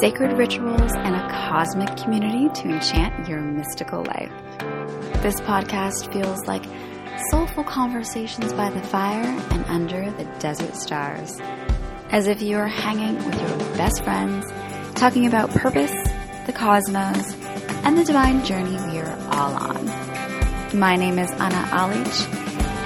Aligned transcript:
sacred 0.00 0.32
rituals, 0.38 0.92
and 0.94 1.14
a 1.14 1.28
cosmic 1.28 1.96
community 1.96 2.48
to 2.60 2.68
enchant 2.68 3.28
your 3.28 3.40
mystical 3.40 4.04
life. 4.04 4.32
This 5.22 5.40
podcast 5.40 6.12
feels 6.12 6.46
like 6.46 6.64
soulful 7.30 7.64
conversations 7.64 8.52
by 8.52 8.70
the 8.70 8.82
fire 8.82 9.24
and 9.50 9.64
under 9.66 10.10
the 10.12 10.24
desert 10.38 10.74
stars, 10.76 11.38
as 12.10 12.26
if 12.26 12.42
you 12.42 12.56
are 12.56 12.68
hanging 12.68 13.16
with 13.16 13.40
your 13.40 13.58
best 13.76 14.02
friends, 14.02 14.46
talking 14.94 15.26
about 15.26 15.50
purpose, 15.50 15.94
the 16.46 16.52
cosmos, 16.52 17.34
and 17.84 17.98
the 17.98 18.04
divine 18.04 18.44
journey 18.44 18.76
we 18.90 18.98
are 18.98 19.18
all 19.32 19.54
on. 19.54 19.86
My 20.78 20.96
name 20.96 21.18
is 21.18 21.30
Anna 21.32 21.66
Alich, 21.70 22.26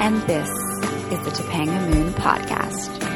and 0.01 0.21
this 0.23 0.49
is 0.49 1.25
the 1.25 1.43
Topanga 1.43 1.95
Moon 1.95 2.13
Podcast. 2.15 3.16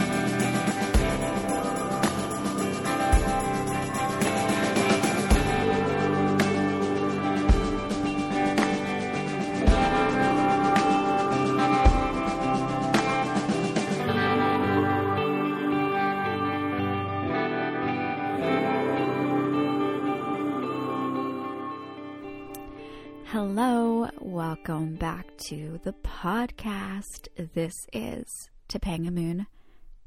To 25.51 25.81
the 25.83 25.95
podcast. 25.95 27.27
This 27.55 27.75
is 27.93 28.49
Topanga 28.69 29.11
Moon 29.11 29.49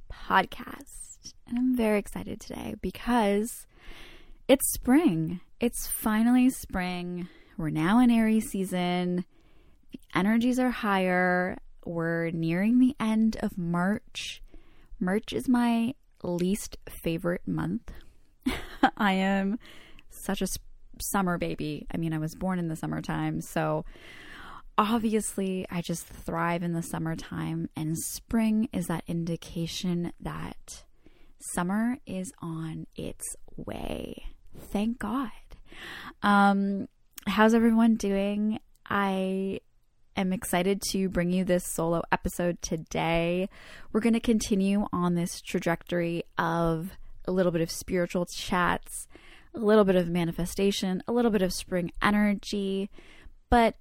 Podcast. 0.09 1.33
And 1.45 1.57
I'm 1.57 1.75
very 1.75 1.99
excited 1.99 2.39
today 2.39 2.75
because 2.81 3.67
it's 4.47 4.71
spring. 4.71 5.41
It's 5.59 5.85
finally 5.85 6.49
spring. 6.49 7.27
We're 7.57 7.71
now 7.71 7.99
in 7.99 8.09
Aries 8.09 8.51
season. 8.51 9.25
The 9.91 9.99
energies 10.15 10.59
are 10.59 10.69
higher. 10.69 11.57
We're 11.85 12.29
nearing 12.29 12.79
the 12.79 12.95
end 12.97 13.35
of 13.41 13.57
March. 13.57 14.41
March 14.97 15.33
is 15.33 15.49
my 15.49 15.93
least 16.23 16.77
favorite 17.03 17.45
month. 17.45 17.91
I 18.95 19.11
am 19.11 19.59
such 20.09 20.41
a 20.41 20.47
summer 21.01 21.37
baby. 21.37 21.85
I 21.93 21.97
mean, 21.97 22.13
I 22.13 22.19
was 22.19 22.33
born 22.33 22.59
in 22.59 22.69
the 22.69 22.77
summertime, 22.77 23.41
so 23.41 23.83
obviously 24.77 25.65
I 25.69 25.81
just 25.81 26.05
thrive 26.07 26.63
in 26.63 26.73
the 26.73 26.83
summertime, 26.83 27.69
and 27.75 27.97
spring 27.97 28.69
is 28.73 28.87
that 28.87 29.03
indication 29.07 30.13
that 30.19 30.83
summer 31.39 31.97
is 32.05 32.31
on 32.41 32.87
its 32.95 33.35
way. 33.55 34.23
Thank 34.57 34.99
God. 34.99 35.29
Um, 36.21 36.87
how's 37.27 37.53
everyone 37.53 37.95
doing? 37.95 38.59
I 38.87 39.59
am 40.15 40.31
excited 40.33 40.81
to 40.91 41.09
bring 41.09 41.31
you 41.31 41.43
this 41.43 41.65
solo 41.65 42.03
episode 42.11 42.61
today. 42.61 43.49
We're 43.91 44.01
going 44.01 44.13
to 44.13 44.19
continue 44.19 44.87
on 44.93 45.15
this 45.15 45.41
trajectory 45.41 46.23
of 46.37 46.91
a 47.25 47.31
little 47.31 47.51
bit 47.51 47.61
of 47.61 47.71
spiritual 47.71 48.25
chats 48.25 49.07
a 49.55 49.59
little 49.59 49.83
bit 49.83 49.95
of 49.95 50.09
manifestation, 50.09 51.03
a 51.07 51.11
little 51.11 51.31
bit 51.31 51.41
of 51.41 51.53
spring 51.53 51.91
energy. 52.01 52.89
But 53.49 53.75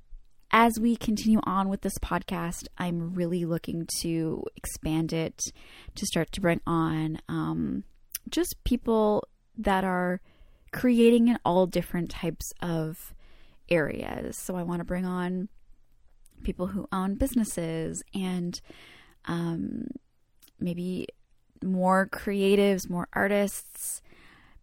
as 0.53 0.78
we 0.78 0.97
continue 0.97 1.41
on 1.45 1.69
with 1.69 1.81
this 1.81 1.98
podcast, 1.98 2.67
I'm 2.77 3.14
really 3.14 3.45
looking 3.45 3.89
to 4.03 4.45
expand 4.56 5.12
it 5.12 5.42
to 5.94 6.06
start 6.06 6.31
to 6.33 6.41
bring 6.41 6.61
on 6.67 7.19
um, 7.28 7.84
just 8.28 8.62
people 8.64 9.27
that 9.56 9.83
are 9.83 10.20
creating 10.72 11.28
in 11.28 11.39
all 11.44 11.67
different 11.67 12.11
types 12.11 12.53
of 12.61 13.14
areas. 13.69 14.37
So 14.37 14.56
I 14.56 14.62
want 14.62 14.81
to 14.81 14.84
bring 14.84 15.06
on 15.06 15.49
people 16.43 16.69
who 16.69 16.87
own 16.93 17.15
businesses 17.15 18.03
and 18.15 18.60
um, 19.25 19.87
maybe 20.60 21.09
more 21.62 22.09
creatives, 22.10 22.91
more 22.91 23.09
artists, 23.12 24.03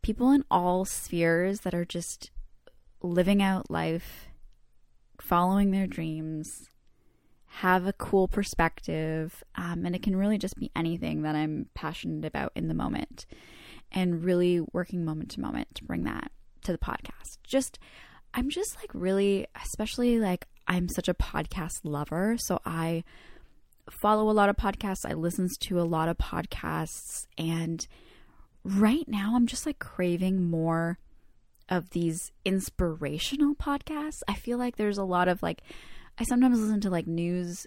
people 0.02 0.31
in 0.31 0.44
all 0.52 0.86
spheres 0.86 1.62
that 1.62 1.74
are 1.74 1.86
just 1.86 2.31
living 3.02 3.42
out 3.42 3.72
life, 3.72 4.28
following 5.29 5.69
their 5.69 5.85
dreams, 5.85 6.67
have 7.45 7.85
a 7.85 7.94
cool 7.94 8.28
perspective, 8.28 9.44
um, 9.56 9.85
and 9.85 9.95
it 9.95 10.01
can 10.01 10.16
really 10.16 10.40
just 10.40 10.56
be 10.56 10.72
anything 10.75 11.22
that 11.22 11.35
I'm 11.35 11.67
passionate 11.75 12.25
about 12.25 12.51
in 12.56 12.67
the 12.67 12.73
moment, 12.73 13.28
and 13.91 14.23
really 14.23 14.59
working 14.73 15.06
moment 15.06 15.29
to 15.31 15.39
moment 15.39 15.75
to 15.75 15.84
bring 15.84 16.03
that 16.06 16.31
to 16.63 16.72
the 16.72 16.79
podcast. 16.79 17.38
Just, 17.44 17.78
I'm 18.34 18.50
just 18.50 18.75
like 18.78 18.89
really, 18.94 19.45
especially 19.63 20.19
like 20.19 20.47
I'm 20.68 20.89
such 20.89 21.07
a 21.07 21.13
podcast 21.13 21.81
lover, 21.84 22.35
so 22.39 22.59
I 22.66 23.03
follow 24.01 24.31
a 24.31 24.34
lot 24.34 24.50
of 24.50 24.57
podcasts, 24.57 25.06
I 25.07 25.13
listen 25.13 25.47
to 25.59 25.79
a 25.79 25.84
lot 25.84 26.09
of 26.09 26.18
podcasts, 26.18 27.28
and 27.38 27.85
right 28.63 29.07
now 29.07 29.34
I'm 29.35 29.45
just 29.45 29.68
like 29.68 29.78
craving 29.78 30.50
more 30.50 30.97
of 31.69 31.91
these 31.91 32.31
inspirational 32.44 33.56
podcasts. 33.56 34.22
I 34.28 34.34
feel 34.34 34.57
like 34.57 34.75
there's 34.75 34.97
a 34.97 35.03
lot 35.03 35.28
of 35.28 35.41
like 35.41 35.62
I 36.18 36.24
sometimes 36.24 36.59
listen 36.59 36.81
to 36.81 36.90
like 36.90 37.07
news 37.07 37.66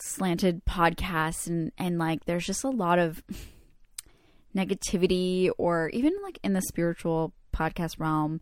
slanted 0.00 0.64
podcasts 0.64 1.46
and 1.46 1.72
and 1.76 1.98
like 1.98 2.24
there's 2.24 2.46
just 2.46 2.64
a 2.64 2.70
lot 2.70 2.98
of 2.98 3.22
negativity 4.56 5.50
or 5.58 5.90
even 5.90 6.12
like 6.22 6.38
in 6.42 6.52
the 6.52 6.62
spiritual 6.62 7.32
podcast 7.54 7.98
realm 7.98 8.40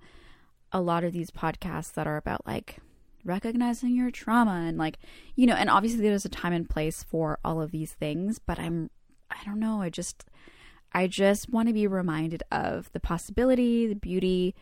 a 0.73 0.81
lot 0.81 1.05
of 1.05 1.13
these 1.13 1.31
podcasts 1.31 1.93
that 1.95 2.07
are 2.07 2.17
about 2.17 2.47
like 2.47 2.77
recognizing 3.25 3.95
your 3.95 4.11
trauma 4.11 4.65
and 4.67 4.79
like 4.79 4.99
you 5.35 5.47
know 5.47 5.55
and 5.55 5.71
obviously 5.71 6.01
there's 6.01 6.25
a 6.25 6.31
time 6.31 6.53
and 6.53 6.69
place 6.69 7.03
for 7.03 7.39
all 7.45 7.61
of 7.61 7.71
these 7.71 7.93
things 7.93 8.39
but 8.39 8.59
I'm 8.59 8.91
I 9.31 9.39
don't 9.45 9.59
know 9.59 9.83
I 9.83 9.91
just 9.91 10.25
I 10.93 11.07
just 11.07 11.51
want 11.51 11.69
to 11.69 11.75
be 11.75 11.87
reminded 11.87 12.43
of 12.51 12.91
the 12.93 13.01
possibility, 13.01 13.87
the 13.87 13.95
beauty, 13.95 14.55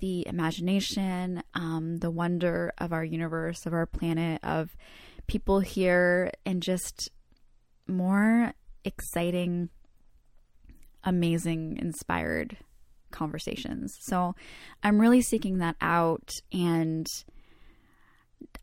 the 0.00 0.26
imagination, 0.26 1.42
um, 1.54 1.98
the 1.98 2.10
wonder 2.10 2.72
of 2.78 2.92
our 2.92 3.04
universe, 3.04 3.66
of 3.66 3.72
our 3.72 3.86
planet, 3.86 4.42
of 4.42 4.76
people 5.26 5.60
here, 5.60 6.32
and 6.46 6.62
just 6.62 7.10
more 7.86 8.52
exciting, 8.84 9.68
amazing, 11.04 11.78
inspired 11.80 12.56
conversations. 13.10 13.96
So 14.00 14.34
I'm 14.82 15.00
really 15.00 15.22
seeking 15.22 15.58
that 15.58 15.76
out. 15.80 16.30
And 16.52 17.06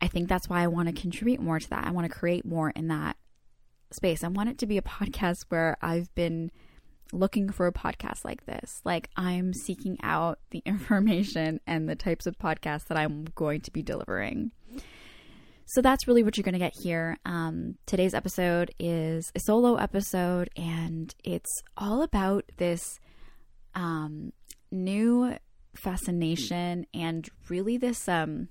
I 0.00 0.08
think 0.08 0.28
that's 0.28 0.48
why 0.48 0.62
I 0.62 0.68
want 0.68 0.88
to 0.88 1.00
contribute 1.00 1.40
more 1.40 1.58
to 1.58 1.70
that. 1.70 1.86
I 1.86 1.90
want 1.90 2.10
to 2.10 2.18
create 2.18 2.44
more 2.44 2.70
in 2.70 2.88
that 2.88 3.16
space. 3.90 4.24
I 4.24 4.28
want 4.28 4.48
it 4.48 4.58
to 4.58 4.66
be 4.66 4.78
a 4.78 4.82
podcast 4.82 5.44
where 5.48 5.76
I've 5.80 6.14
been 6.14 6.50
looking 7.12 7.50
for 7.50 7.66
a 7.66 7.72
podcast 7.72 8.24
like 8.24 8.46
this. 8.46 8.80
Like 8.84 9.10
I'm 9.16 9.52
seeking 9.52 9.98
out 10.02 10.38
the 10.50 10.62
information 10.66 11.60
and 11.66 11.88
the 11.88 11.96
types 11.96 12.26
of 12.26 12.38
podcasts 12.38 12.86
that 12.88 12.98
I'm 12.98 13.26
going 13.34 13.60
to 13.62 13.70
be 13.70 13.82
delivering. 13.82 14.52
So 15.68 15.82
that's 15.82 16.06
really 16.06 16.22
what 16.22 16.36
you're 16.36 16.44
going 16.44 16.52
to 16.52 16.58
get 16.60 16.76
here. 16.80 17.18
Um, 17.24 17.74
today's 17.86 18.14
episode 18.14 18.70
is 18.78 19.32
a 19.34 19.40
solo 19.40 19.74
episode, 19.74 20.48
and 20.56 21.12
it's 21.24 21.50
all 21.76 22.02
about 22.02 22.44
this 22.56 23.00
um, 23.74 24.32
new 24.70 25.34
fascination 25.74 26.86
and 26.94 27.28
really 27.48 27.78
this, 27.78 28.08
um, 28.08 28.48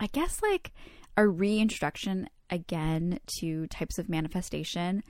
I 0.00 0.08
guess, 0.08 0.42
like 0.42 0.72
a 1.16 1.28
reintroduction 1.28 2.28
again 2.50 3.20
to 3.38 3.68
types 3.68 3.98
of 3.98 4.08
manifestation 4.08 5.04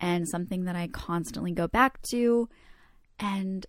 and 0.00 0.28
something 0.28 0.64
that 0.64 0.76
I 0.76 0.88
constantly 0.88 1.52
go 1.52 1.66
back 1.66 2.00
to. 2.10 2.48
And 3.18 3.66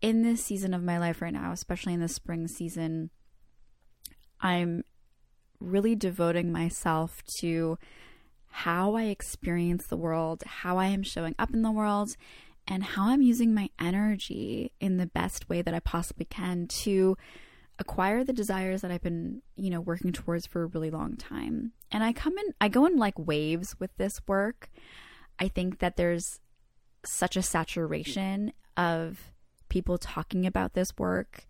in 0.00 0.22
this 0.22 0.44
season 0.44 0.74
of 0.74 0.82
my 0.82 0.98
life 0.98 1.22
right 1.22 1.32
now, 1.32 1.52
especially 1.52 1.94
in 1.94 2.00
the 2.00 2.08
spring 2.08 2.48
season, 2.48 3.10
I'm 4.40 4.84
really 5.60 5.94
devoting 5.94 6.52
myself 6.52 7.22
to 7.40 7.78
how 8.48 8.94
I 8.96 9.04
experience 9.04 9.86
the 9.86 9.96
world, 9.96 10.42
how 10.44 10.76
I 10.76 10.86
am 10.86 11.02
showing 11.02 11.34
up 11.38 11.54
in 11.54 11.62
the 11.62 11.70
world, 11.70 12.16
and 12.66 12.82
how 12.82 13.08
I'm 13.08 13.22
using 13.22 13.54
my 13.54 13.70
energy 13.80 14.72
in 14.78 14.98
the 14.98 15.06
best 15.06 15.48
way 15.48 15.62
that 15.62 15.74
I 15.74 15.80
possibly 15.80 16.26
can 16.26 16.66
to 16.82 17.16
acquire 17.78 18.24
the 18.24 18.32
desires 18.32 18.82
that 18.82 18.90
I've 18.90 19.02
been, 19.02 19.42
you 19.56 19.70
know, 19.70 19.80
working 19.80 20.12
towards 20.12 20.46
for 20.46 20.62
a 20.62 20.66
really 20.66 20.90
long 20.90 21.16
time. 21.16 21.72
And 21.90 22.04
I 22.04 22.12
come 22.12 22.36
in 22.38 22.54
I 22.60 22.68
go 22.68 22.86
in 22.86 22.96
like 22.96 23.18
waves 23.18 23.74
with 23.78 23.90
this 23.96 24.20
work. 24.26 24.70
I 25.38 25.48
think 25.48 25.78
that 25.80 25.96
there's 25.96 26.40
such 27.04 27.36
a 27.36 27.42
saturation 27.42 28.52
of 28.76 29.32
people 29.68 29.98
talking 29.98 30.46
about 30.46 30.74
this 30.74 30.96
work 30.98 31.46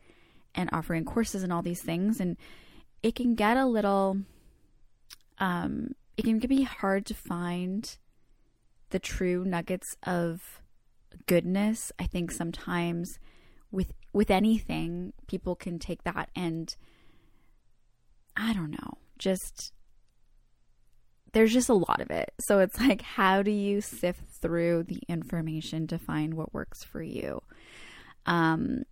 and 0.55 0.70
offering 0.73 1.05
courses 1.05 1.43
and 1.43 1.52
all 1.52 1.62
these 1.62 1.82
things 1.82 2.20
and 2.20 2.37
it 3.02 3.14
can 3.14 3.34
get 3.34 3.56
a 3.56 3.67
little 3.67 4.19
um 5.38 5.94
it 6.17 6.25
can 6.25 6.38
be 6.38 6.62
hard 6.62 7.06
to 7.06 7.14
find 7.14 7.96
the 8.90 8.99
true 8.99 9.44
nuggets 9.44 9.96
of 10.05 10.62
goodness. 11.26 11.90
I 11.99 12.05
think 12.05 12.31
sometimes 12.31 13.19
with 13.70 13.93
with 14.12 14.31
anything, 14.31 15.14
people 15.26 15.56
can 15.56 15.79
take 15.79 16.05
that 16.05 16.31
and 16.37 16.75
I 18.37 18.52
don't 18.52 18.70
know, 18.70 18.99
just 19.19 19.73
there's 21.32 21.52
just 21.52 21.69
a 21.69 21.75
lot 21.75 22.00
of 22.00 22.11
it. 22.11 22.32
So 22.40 22.58
it's 22.58 22.79
like, 22.81 23.02
how 23.02 23.43
do 23.43 23.50
you 23.50 23.81
sift 23.81 24.29
through 24.40 24.84
the 24.84 25.00
information 25.08 25.87
to 25.88 25.99
find 25.99 26.34
what 26.34 26.55
works 26.55 26.84
for 26.84 27.02
you? 27.02 27.43
Um, 28.26 28.84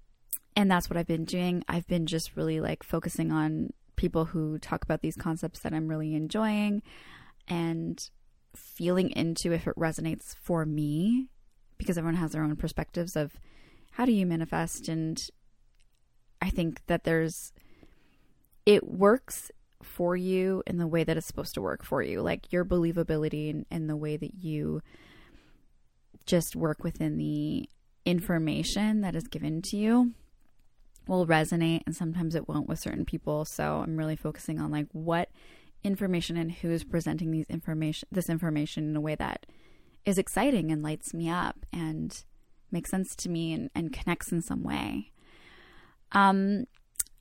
and 0.57 0.71
that's 0.71 0.91
what 0.91 0.97
I've 0.97 1.07
been 1.07 1.25
doing. 1.25 1.65
I've 1.69 1.87
been 1.87 2.07
just 2.07 2.37
really 2.37 2.61
like 2.61 2.83
focusing 2.83 3.31
on 3.33 3.73
people 3.97 4.25
who 4.25 4.59
talk 4.59 4.83
about 4.83 5.03
these 5.03 5.17
concepts 5.17 5.61
that 5.61 5.75
I'm 5.75 5.87
really 5.87 6.15
enjoying 6.15 6.83
and 7.47 8.01
feeling 8.55 9.11
into 9.11 9.53
if 9.53 9.67
it 9.67 9.77
resonates 9.77 10.35
for 10.35 10.65
me 10.65 11.29
because 11.79 11.97
everyone 11.97 12.17
has 12.17 12.33
their 12.33 12.43
own 12.43 12.57
perspectives 12.57 13.15
of 13.15 13.33
how 13.93 14.05
do 14.05 14.13
you 14.13 14.27
manifest 14.27 14.89
and 14.89 15.21
I 16.43 16.51
think 16.51 16.81
that 16.87 17.05
there's 17.05 17.53
it 18.67 18.89
works 18.89 19.51
for 20.00 20.17
you 20.17 20.62
in 20.67 20.79
the 20.79 20.87
way 20.87 21.05
that 21.05 21.19
it's 21.19 21.26
supposed 21.26 21.52
to 21.52 21.61
work 21.61 21.85
for 21.85 22.02
you 22.02 22.23
like 22.23 22.50
your 22.50 22.64
believability 22.64 23.50
and, 23.50 23.67
and 23.70 23.87
the 23.87 23.94
way 23.94 24.17
that 24.17 24.32
you 24.35 24.81
just 26.25 26.56
work 26.56 26.82
within 26.82 27.19
the 27.19 27.69
information 28.06 29.02
that 29.02 29.14
is 29.14 29.29
given 29.29 29.61
to 29.61 29.76
you 29.76 30.12
will 31.06 31.26
resonate 31.26 31.82
and 31.85 31.94
sometimes 31.94 32.35
it 32.35 32.49
won't 32.49 32.67
with 32.67 32.79
certain 32.79 33.05
people. 33.05 33.44
So 33.44 33.82
i'm 33.85 33.99
really 33.99 34.17
focusing 34.17 34.58
on 34.58 34.70
like 34.70 34.87
what 34.93 35.29
information 35.85 36.38
and 36.38 36.50
who's 36.50 36.82
presenting 36.82 37.31
these 37.31 37.50
information 37.50 38.08
this 38.11 38.31
information 38.31 38.88
in 38.88 38.96
a 38.96 39.03
way 39.03 39.17
that 39.17 39.44
is 40.06 40.17
exciting 40.17 40.73
and 40.73 40.82
lights 40.82 41.12
me 41.12 41.29
up 41.29 41.67
and 41.75 42.25
makes 42.70 42.91
sense 42.91 43.14
to 43.17 43.29
me 43.29 43.53
and, 43.53 43.69
and 43.75 43.93
connects 43.93 44.32
in 44.32 44.41
some 44.41 44.62
way. 44.62 45.12
Um 46.12 46.64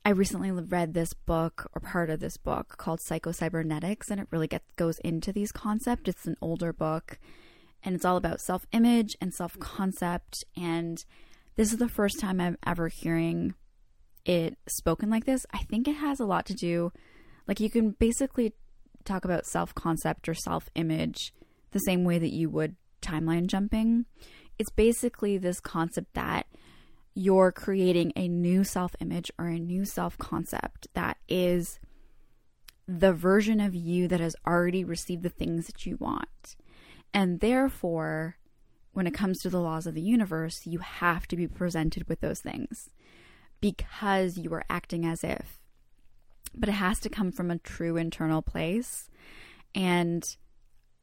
i 0.04 0.10
recently 0.10 0.50
read 0.50 0.94
this 0.94 1.12
book 1.12 1.70
or 1.74 1.80
part 1.80 2.10
of 2.10 2.20
this 2.20 2.36
book 2.36 2.76
called 2.78 3.00
psycho-cybernetics 3.00 4.10
and 4.10 4.20
it 4.20 4.26
really 4.30 4.48
gets 4.48 4.64
goes 4.76 4.98
into 5.00 5.32
these 5.32 5.52
concepts 5.52 6.08
it's 6.08 6.26
an 6.26 6.36
older 6.40 6.72
book 6.72 7.18
and 7.82 7.94
it's 7.94 8.04
all 8.04 8.16
about 8.16 8.40
self-image 8.40 9.16
and 9.20 9.32
self-concept 9.32 10.44
and 10.56 11.04
this 11.56 11.72
is 11.72 11.78
the 11.78 11.88
first 11.88 12.18
time 12.20 12.40
i'm 12.40 12.56
ever 12.66 12.88
hearing 12.88 13.54
it 14.24 14.58
spoken 14.68 15.10
like 15.10 15.24
this, 15.24 15.46
I 15.52 15.58
think 15.58 15.88
it 15.88 15.96
has 15.96 16.20
a 16.20 16.26
lot 16.26 16.46
to 16.46 16.54
do 16.54 16.92
like 17.46 17.60
you 17.60 17.70
can 17.70 17.90
basically 17.90 18.52
talk 19.04 19.24
about 19.24 19.46
self-concept 19.46 20.28
or 20.28 20.34
self-image 20.34 21.32
the 21.72 21.78
same 21.80 22.04
way 22.04 22.18
that 22.18 22.32
you 22.32 22.50
would 22.50 22.76
timeline 23.02 23.46
jumping. 23.46 24.04
It's 24.58 24.70
basically 24.70 25.38
this 25.38 25.58
concept 25.58 26.14
that 26.14 26.46
you're 27.20 27.52
creating 27.52 28.10
a 28.16 28.26
new 28.26 28.64
self-image 28.64 29.30
or 29.38 29.46
a 29.46 29.58
new 29.58 29.84
self-concept 29.84 30.88
that 30.94 31.18
is 31.28 31.78
the 32.88 33.12
version 33.12 33.60
of 33.60 33.74
you 33.74 34.08
that 34.08 34.20
has 34.20 34.34
already 34.46 34.84
received 34.84 35.22
the 35.22 35.28
things 35.28 35.66
that 35.66 35.84
you 35.84 35.98
want. 35.98 36.56
And 37.12 37.40
therefore, 37.40 38.36
when 38.92 39.06
it 39.06 39.12
comes 39.12 39.38
to 39.40 39.50
the 39.50 39.60
laws 39.60 39.86
of 39.86 39.94
the 39.94 40.00
universe, 40.00 40.54
you 40.64 40.78
have 40.78 41.28
to 41.28 41.36
be 41.36 41.46
presented 41.46 42.08
with 42.08 42.20
those 42.20 42.40
things 42.40 42.88
because 43.60 44.38
you 44.38 44.50
are 44.54 44.64
acting 44.70 45.04
as 45.04 45.22
if. 45.22 45.60
But 46.54 46.70
it 46.70 46.72
has 46.72 46.98
to 47.00 47.10
come 47.10 47.32
from 47.32 47.50
a 47.50 47.58
true 47.58 47.98
internal 47.98 48.40
place. 48.40 49.10
And 49.74 50.24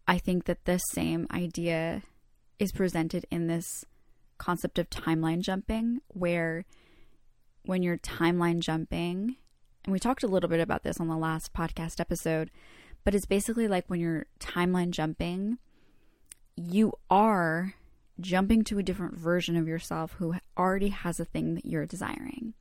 I 0.08 0.18
think 0.18 0.46
that 0.46 0.66
this 0.66 0.82
same 0.94 1.28
idea 1.30 2.02
is 2.58 2.72
presented 2.72 3.28
in 3.30 3.46
this 3.46 3.86
concept 4.38 4.80
of 4.80 4.90
timeline 4.90 5.42
jumping, 5.42 6.02
where 6.10 6.66
when 7.64 7.84
you're 7.84 7.98
timeline 7.98 8.60
jumping, 8.60 9.36
and 9.84 9.94
we 9.94 10.00
talked 10.00 10.24
a 10.24 10.28
little 10.28 10.50
bit 10.50 10.60
about 10.60 10.84
this 10.84 11.00
on 11.00 11.08
the 11.08 11.18
last 11.18 11.54
podcast 11.54 12.00
episode, 12.00 12.52
but 13.04 13.16
it's 13.16 13.26
basically 13.26 13.68
like 13.68 13.86
when 13.88 14.00
you're 14.00 14.26
timeline 14.40 14.92
jumping, 14.92 15.58
you 16.56 16.94
are 17.10 17.76
jumping 18.20 18.64
to 18.64 18.80
a 18.80 18.84
different 18.84 19.16
version 19.16 19.56
of 19.56 19.68
yourself 19.68 20.16
who 20.18 20.36
already 20.58 20.90
has 20.90 21.20
a 21.20 21.26
thing 21.26 21.56
that 21.56 21.66
you're 21.66 21.86
desiring. 21.86 22.54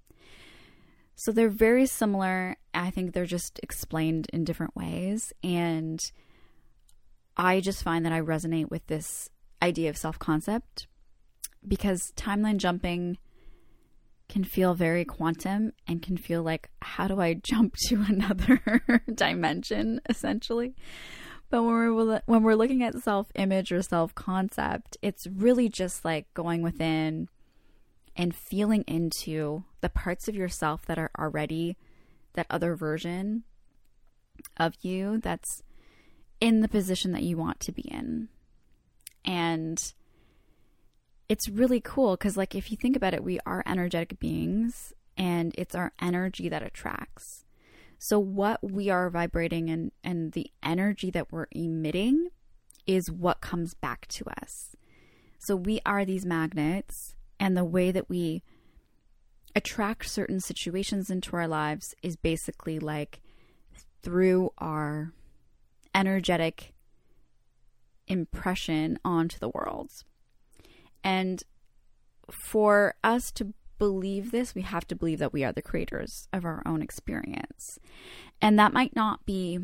So 1.15 1.33
they're 1.33 1.49
very 1.49 1.87
similar. 1.87 2.57
I 2.75 2.91
think 2.91 3.13
they're 3.13 3.25
just 3.25 3.59
explained 3.63 4.29
in 4.33 4.45
different 4.45 4.77
ways. 4.77 5.33
And 5.43 6.01
I 7.37 7.61
just 7.61 7.83
find 7.83 8.05
that 8.05 8.13
I 8.13 8.21
resonate 8.21 8.71
with 8.71 8.87
this 8.87 9.31
idea 9.63 9.89
of 9.89 9.97
self 9.97 10.19
concept 10.19 10.87
because 11.67 12.13
timeline 12.17 12.59
jumping 12.59 13.19
can 14.29 14.45
feel 14.45 14.75
very 14.75 15.05
quantum 15.05 15.73
and 15.87 16.03
can 16.03 16.17
feel 16.17 16.43
like, 16.43 16.69
how 16.83 17.07
do 17.07 17.21
I 17.21 17.35
jump 17.43 17.77
to 17.89 18.05
another 18.09 18.83
dimension, 19.15 20.01
essentially? 20.09 20.75
But 21.49 21.63
when 21.63 21.95
we're 21.95 22.21
when 22.27 22.43
we're 22.43 22.57
looking 22.57 22.83
at 22.83 22.99
self 22.99 23.29
image 23.37 23.71
or 23.71 23.81
self 23.81 24.15
concept, 24.15 24.97
it's 25.01 25.29
really 25.29 25.69
just 25.69 26.05
like 26.05 26.33
going 26.35 26.61
within 26.61 27.29
and 28.17 28.35
feeling 28.35 28.83
into 28.89 29.63
the 29.81 29.89
parts 29.89 30.27
of 30.27 30.35
yourself 30.35 30.87
that 30.87 30.99
are 30.99 31.11
already 31.19 31.77
that 32.33 32.47
other 32.51 32.75
version 32.75 33.45
of 34.57 34.75
you 34.81 35.19
that's 35.19 35.63
in 36.41 36.61
the 36.61 36.69
position 36.69 37.13
that 37.13 37.23
you 37.23 37.37
want 37.37 37.61
to 37.61 37.73
be 37.73 37.83
in. 37.83 38.29
And 39.25 39.81
it's 41.29 41.49
really 41.49 41.81
cool 41.81 42.17
because, 42.17 42.37
like, 42.37 42.55
if 42.55 42.71
you 42.71 42.77
think 42.77 42.97
about 42.97 43.15
it, 43.15 43.25
we 43.25 43.39
are 43.47 43.63
energetic 43.67 44.19
beings 44.19 44.93
and 45.17 45.55
it's 45.57 45.75
our 45.75 45.93
energy 46.01 46.49
that 46.49 46.63
attracts. 46.63 47.45
So, 47.99 48.19
what 48.19 48.61
we 48.63 48.91
are 48.91 49.11
vibrating 49.11 49.71
and, 49.71 49.93
and 50.05 50.33
the 50.33 50.51
energy 50.63 51.11
that 51.11 51.33
we're 51.33 51.47
emitting 51.53 52.29
is 52.87 53.11
what 53.11 53.41
comes 53.41 53.75
back 53.75 54.07
to 54.09 54.25
us. 54.41 54.77
So, 55.39 55.57
we 55.57 55.81
are 55.87 56.05
these 56.05 56.27
magnets, 56.27 57.15
and 57.41 57.57
the 57.57 57.65
way 57.65 57.91
that 57.91 58.09
we 58.09 58.43
attract 59.55 60.09
certain 60.09 60.41
situations 60.41 61.09
into 61.09 61.35
our 61.35 61.49
lives 61.49 61.95
is 62.03 62.17
basically 62.17 62.79
like 62.79 63.21
through 64.03 64.51
our 64.59 65.13
energetic 65.95 66.75
impression 68.07 68.99
onto 69.05 69.39
the 69.39 69.49
world. 69.49 69.91
And 71.07 71.41
for 72.33 72.97
us 73.05 73.31
to 73.31 73.55
believe 73.79 74.33
this, 74.33 74.57
we 74.57 74.63
have 74.63 74.89
to 74.89 74.97
believe 74.97 75.21
that 75.21 75.33
we 75.33 75.45
are 75.45 75.53
the 75.53 75.63
creators 75.63 76.27
of 76.33 76.45
our 76.45 76.65
own 76.67 76.83
experience. 76.83 77.79
And 78.43 78.59
that 78.59 78.73
might 78.73 78.97
not 78.97 79.25
be 79.25 79.61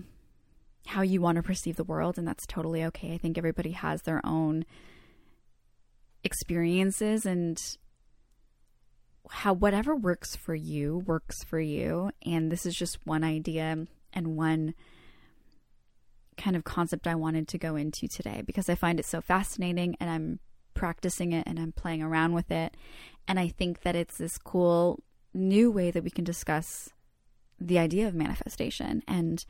how 0.86 1.02
you 1.02 1.20
want 1.20 1.36
to 1.36 1.42
perceive 1.42 1.74
the 1.74 1.82
world, 1.82 2.16
and 2.16 2.28
that's 2.28 2.46
totally 2.46 2.84
okay. 2.84 3.14
I 3.14 3.18
think 3.18 3.36
everybody 3.36 3.72
has 3.72 4.02
their 4.02 4.24
own 4.24 4.64
experiences 6.22 7.26
and 7.26 7.58
how 9.28 9.52
whatever 9.52 9.96
works 9.96 10.36
for 10.36 10.54
you 10.54 11.02
works 11.06 11.42
for 11.42 11.58
you. 11.58 12.12
And 12.24 12.52
this 12.52 12.64
is 12.64 12.76
just 12.76 13.04
one 13.04 13.24
idea 13.24 13.86
and 14.12 14.36
one 14.36 14.74
kind 16.36 16.54
of 16.54 16.62
concept 16.62 17.08
I 17.08 17.16
wanted 17.16 17.48
to 17.48 17.58
go 17.58 17.74
into 17.74 18.06
today 18.06 18.42
because 18.46 18.68
I 18.68 18.76
find 18.76 19.00
it 19.00 19.06
so 19.06 19.20
fascinating 19.20 19.96
and 19.98 20.08
I'm 20.08 20.38
practicing 20.82 21.30
it 21.30 21.44
and 21.46 21.60
I'm 21.60 21.70
playing 21.70 22.02
around 22.02 22.32
with 22.32 22.50
it. 22.50 22.76
And 23.28 23.38
I 23.38 23.46
think 23.46 23.82
that 23.82 23.94
it's 23.94 24.18
this 24.18 24.36
cool 24.36 24.98
new 25.32 25.70
way 25.70 25.92
that 25.92 26.02
we 26.02 26.10
can 26.10 26.24
discuss 26.24 26.90
the 27.60 27.78
idea 27.78 28.08
of 28.08 28.16
manifestation. 28.16 29.04
And 29.06 29.44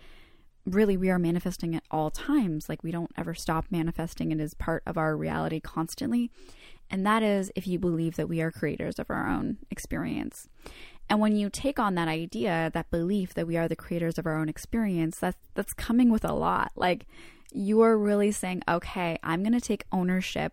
really, 0.66 0.98
we 0.98 1.08
are 1.08 1.18
manifesting 1.18 1.74
at 1.74 1.84
all 1.90 2.10
times. 2.10 2.68
Like, 2.68 2.84
we 2.84 2.90
don't 2.90 3.10
ever 3.16 3.32
stop 3.32 3.64
manifesting, 3.70 4.30
it 4.30 4.40
is 4.40 4.52
part 4.52 4.82
of 4.84 4.98
our 4.98 5.16
reality 5.16 5.58
constantly. 5.58 6.30
And 6.90 7.06
that 7.06 7.22
is 7.22 7.50
if 7.56 7.66
you 7.66 7.78
believe 7.78 8.16
that 8.16 8.28
we 8.28 8.42
are 8.42 8.50
creators 8.50 8.98
of 8.98 9.08
our 9.08 9.26
own 9.26 9.56
experience. 9.70 10.50
And 11.08 11.18
when 11.18 11.34
you 11.34 11.48
take 11.48 11.78
on 11.78 11.94
that 11.94 12.08
idea, 12.08 12.70
that 12.74 12.90
belief 12.90 13.32
that 13.32 13.46
we 13.46 13.56
are 13.56 13.68
the 13.68 13.74
creators 13.74 14.18
of 14.18 14.26
our 14.26 14.36
own 14.36 14.50
experience, 14.50 15.18
that's 15.18 15.38
that's 15.54 15.72
coming 15.72 16.10
with 16.10 16.26
a 16.26 16.34
lot. 16.34 16.72
Like 16.76 17.06
you 17.54 17.80
are 17.80 17.96
really 17.96 18.32
saying, 18.32 18.62
"Okay, 18.68 19.18
I'm 19.22 19.42
going 19.42 19.58
to 19.58 19.62
take 19.62 19.84
ownership 19.90 20.52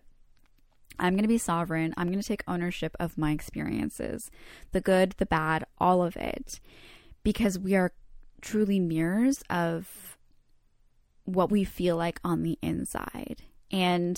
I'm 0.98 1.14
going 1.14 1.22
to 1.22 1.28
be 1.28 1.38
sovereign. 1.38 1.94
I'm 1.96 2.08
going 2.08 2.20
to 2.20 2.26
take 2.26 2.42
ownership 2.46 2.96
of 3.00 3.16
my 3.16 3.32
experiences, 3.32 4.30
the 4.72 4.80
good, 4.80 5.14
the 5.18 5.26
bad, 5.26 5.64
all 5.78 6.02
of 6.02 6.16
it, 6.16 6.60
because 7.22 7.58
we 7.58 7.74
are 7.74 7.92
truly 8.40 8.80
mirrors 8.80 9.42
of 9.48 10.18
what 11.24 11.50
we 11.50 11.64
feel 11.64 11.96
like 11.96 12.20
on 12.24 12.42
the 12.42 12.58
inside. 12.62 13.42
And 13.70 14.16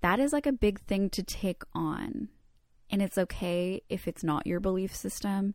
that 0.00 0.20
is 0.20 0.32
like 0.32 0.46
a 0.46 0.52
big 0.52 0.80
thing 0.80 1.10
to 1.10 1.22
take 1.22 1.62
on. 1.74 2.28
And 2.90 3.02
it's 3.02 3.18
okay 3.18 3.82
if 3.88 4.06
it's 4.06 4.24
not 4.24 4.46
your 4.46 4.60
belief 4.60 4.94
system. 4.94 5.54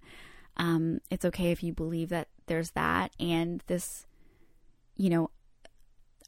Um, 0.58 1.00
it's 1.10 1.26
okay 1.26 1.52
if 1.52 1.64
you 1.64 1.74
believe 1.74 2.10
that 2.10 2.28
there's 2.48 2.72
that 2.72 3.12
and 3.20 3.64
this, 3.68 4.06
you 4.98 5.10
know, 5.10 5.30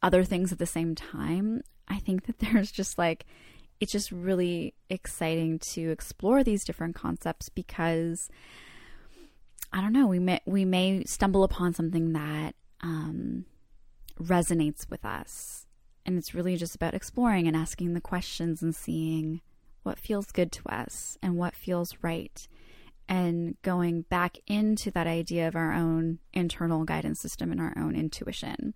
other 0.02 0.24
things 0.24 0.52
at 0.52 0.58
the 0.58 0.66
same 0.66 0.94
time. 0.94 1.62
I 1.88 1.98
think 1.98 2.26
that 2.26 2.38
there's 2.40 2.72
just 2.72 2.98
like, 2.98 3.26
it's 3.82 3.90
just 3.90 4.12
really 4.12 4.74
exciting 4.88 5.58
to 5.58 5.90
explore 5.90 6.44
these 6.44 6.64
different 6.64 6.94
concepts 6.94 7.48
because 7.48 8.30
I 9.72 9.80
don't 9.80 9.92
know, 9.92 10.06
we 10.06 10.20
may 10.20 10.40
we 10.46 10.64
may 10.64 11.02
stumble 11.02 11.42
upon 11.42 11.74
something 11.74 12.12
that 12.12 12.54
um, 12.80 13.44
resonates 14.20 14.88
with 14.88 15.04
us. 15.04 15.66
And 16.06 16.16
it's 16.16 16.32
really 16.32 16.56
just 16.56 16.76
about 16.76 16.94
exploring 16.94 17.48
and 17.48 17.56
asking 17.56 17.94
the 17.94 18.00
questions 18.00 18.62
and 18.62 18.72
seeing 18.72 19.40
what 19.82 19.98
feels 19.98 20.30
good 20.30 20.52
to 20.52 20.68
us 20.68 21.18
and 21.20 21.36
what 21.36 21.56
feels 21.56 21.96
right 22.02 22.46
and 23.08 23.56
going 23.62 24.02
back 24.02 24.38
into 24.46 24.90
that 24.92 25.06
idea 25.06 25.48
of 25.48 25.56
our 25.56 25.72
own 25.72 26.18
internal 26.32 26.84
guidance 26.84 27.20
system 27.20 27.50
and 27.52 27.60
our 27.60 27.74
own 27.76 27.94
intuition. 27.94 28.74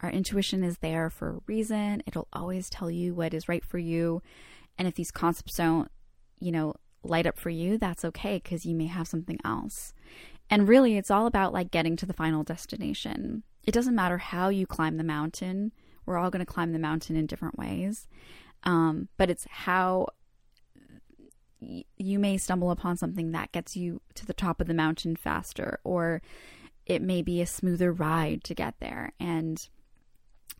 Our 0.00 0.10
intuition 0.10 0.62
is 0.62 0.78
there 0.78 1.08
for 1.08 1.30
a 1.30 1.40
reason. 1.46 2.02
It'll 2.06 2.28
always 2.32 2.68
tell 2.68 2.90
you 2.90 3.14
what 3.14 3.32
is 3.32 3.48
right 3.48 3.64
for 3.64 3.78
you. 3.78 4.22
And 4.78 4.86
if 4.86 4.94
these 4.94 5.10
concepts 5.10 5.56
don't, 5.56 5.90
you 6.38 6.52
know, 6.52 6.74
light 7.02 7.26
up 7.26 7.38
for 7.38 7.50
you, 7.50 7.78
that's 7.78 8.04
okay 8.04 8.40
because 8.42 8.66
you 8.66 8.74
may 8.74 8.86
have 8.86 9.08
something 9.08 9.38
else. 9.44 9.94
And 10.50 10.68
really, 10.68 10.96
it's 10.96 11.10
all 11.10 11.26
about 11.26 11.52
like 11.52 11.70
getting 11.70 11.96
to 11.96 12.06
the 12.06 12.12
final 12.12 12.44
destination. 12.44 13.42
It 13.64 13.72
doesn't 13.72 13.94
matter 13.94 14.18
how 14.18 14.48
you 14.48 14.66
climb 14.66 14.96
the 14.96 15.04
mountain. 15.04 15.72
We're 16.04 16.18
all 16.18 16.30
going 16.30 16.44
to 16.44 16.52
climb 16.52 16.72
the 16.72 16.78
mountain 16.78 17.16
in 17.16 17.26
different 17.26 17.58
ways. 17.58 18.06
Um, 18.62 19.08
but 19.16 19.30
it's 19.30 19.46
how 19.50 20.08
you 21.60 22.18
may 22.18 22.36
stumble 22.36 22.70
upon 22.70 22.96
something 22.96 23.32
that 23.32 23.52
gets 23.52 23.76
you 23.76 24.00
to 24.14 24.26
the 24.26 24.34
top 24.34 24.60
of 24.60 24.66
the 24.66 24.74
mountain 24.74 25.16
faster, 25.16 25.80
or 25.84 26.22
it 26.84 27.02
may 27.02 27.22
be 27.22 27.40
a 27.40 27.46
smoother 27.46 27.92
ride 27.92 28.44
to 28.44 28.54
get 28.54 28.74
there. 28.80 29.12
And 29.18 29.68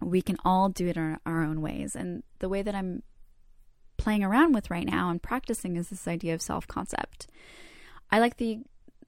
we 0.01 0.23
can 0.23 0.37
all 0.45 0.69
do 0.69 0.89
it 0.89 0.97
in 0.97 1.19
our 1.25 1.43
own 1.43 1.61
ways. 1.61 1.95
And 1.95 2.23
the 2.39 2.49
way 2.49 2.63
that 2.63 2.75
I'm 2.75 3.03
playing 3.97 4.25
around 4.25 4.55
with 4.55 4.71
right 4.71 4.87
now 4.87 5.11
and 5.11 5.23
practicing 5.23 5.77
is 5.77 5.89
this 5.89 6.09
idea 6.09 6.35
of 6.35 6.43
self 6.43 6.67
concept. 6.67 7.29
I 8.11 8.19
like 8.19 8.37
the 8.37 8.61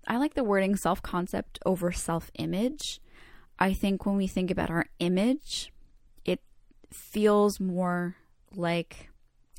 I 0.06 0.16
like 0.16 0.34
the 0.34 0.44
wording 0.44 0.76
self 0.76 1.02
concept 1.02 1.58
over 1.66 1.92
self 1.92 2.30
image. 2.34 3.00
I 3.58 3.72
think 3.72 4.06
when 4.06 4.16
we 4.16 4.26
think 4.26 4.50
about 4.50 4.70
our 4.70 4.86
image, 4.98 5.72
it 6.24 6.40
feels 6.92 7.58
more 7.58 8.16
like 8.54 9.10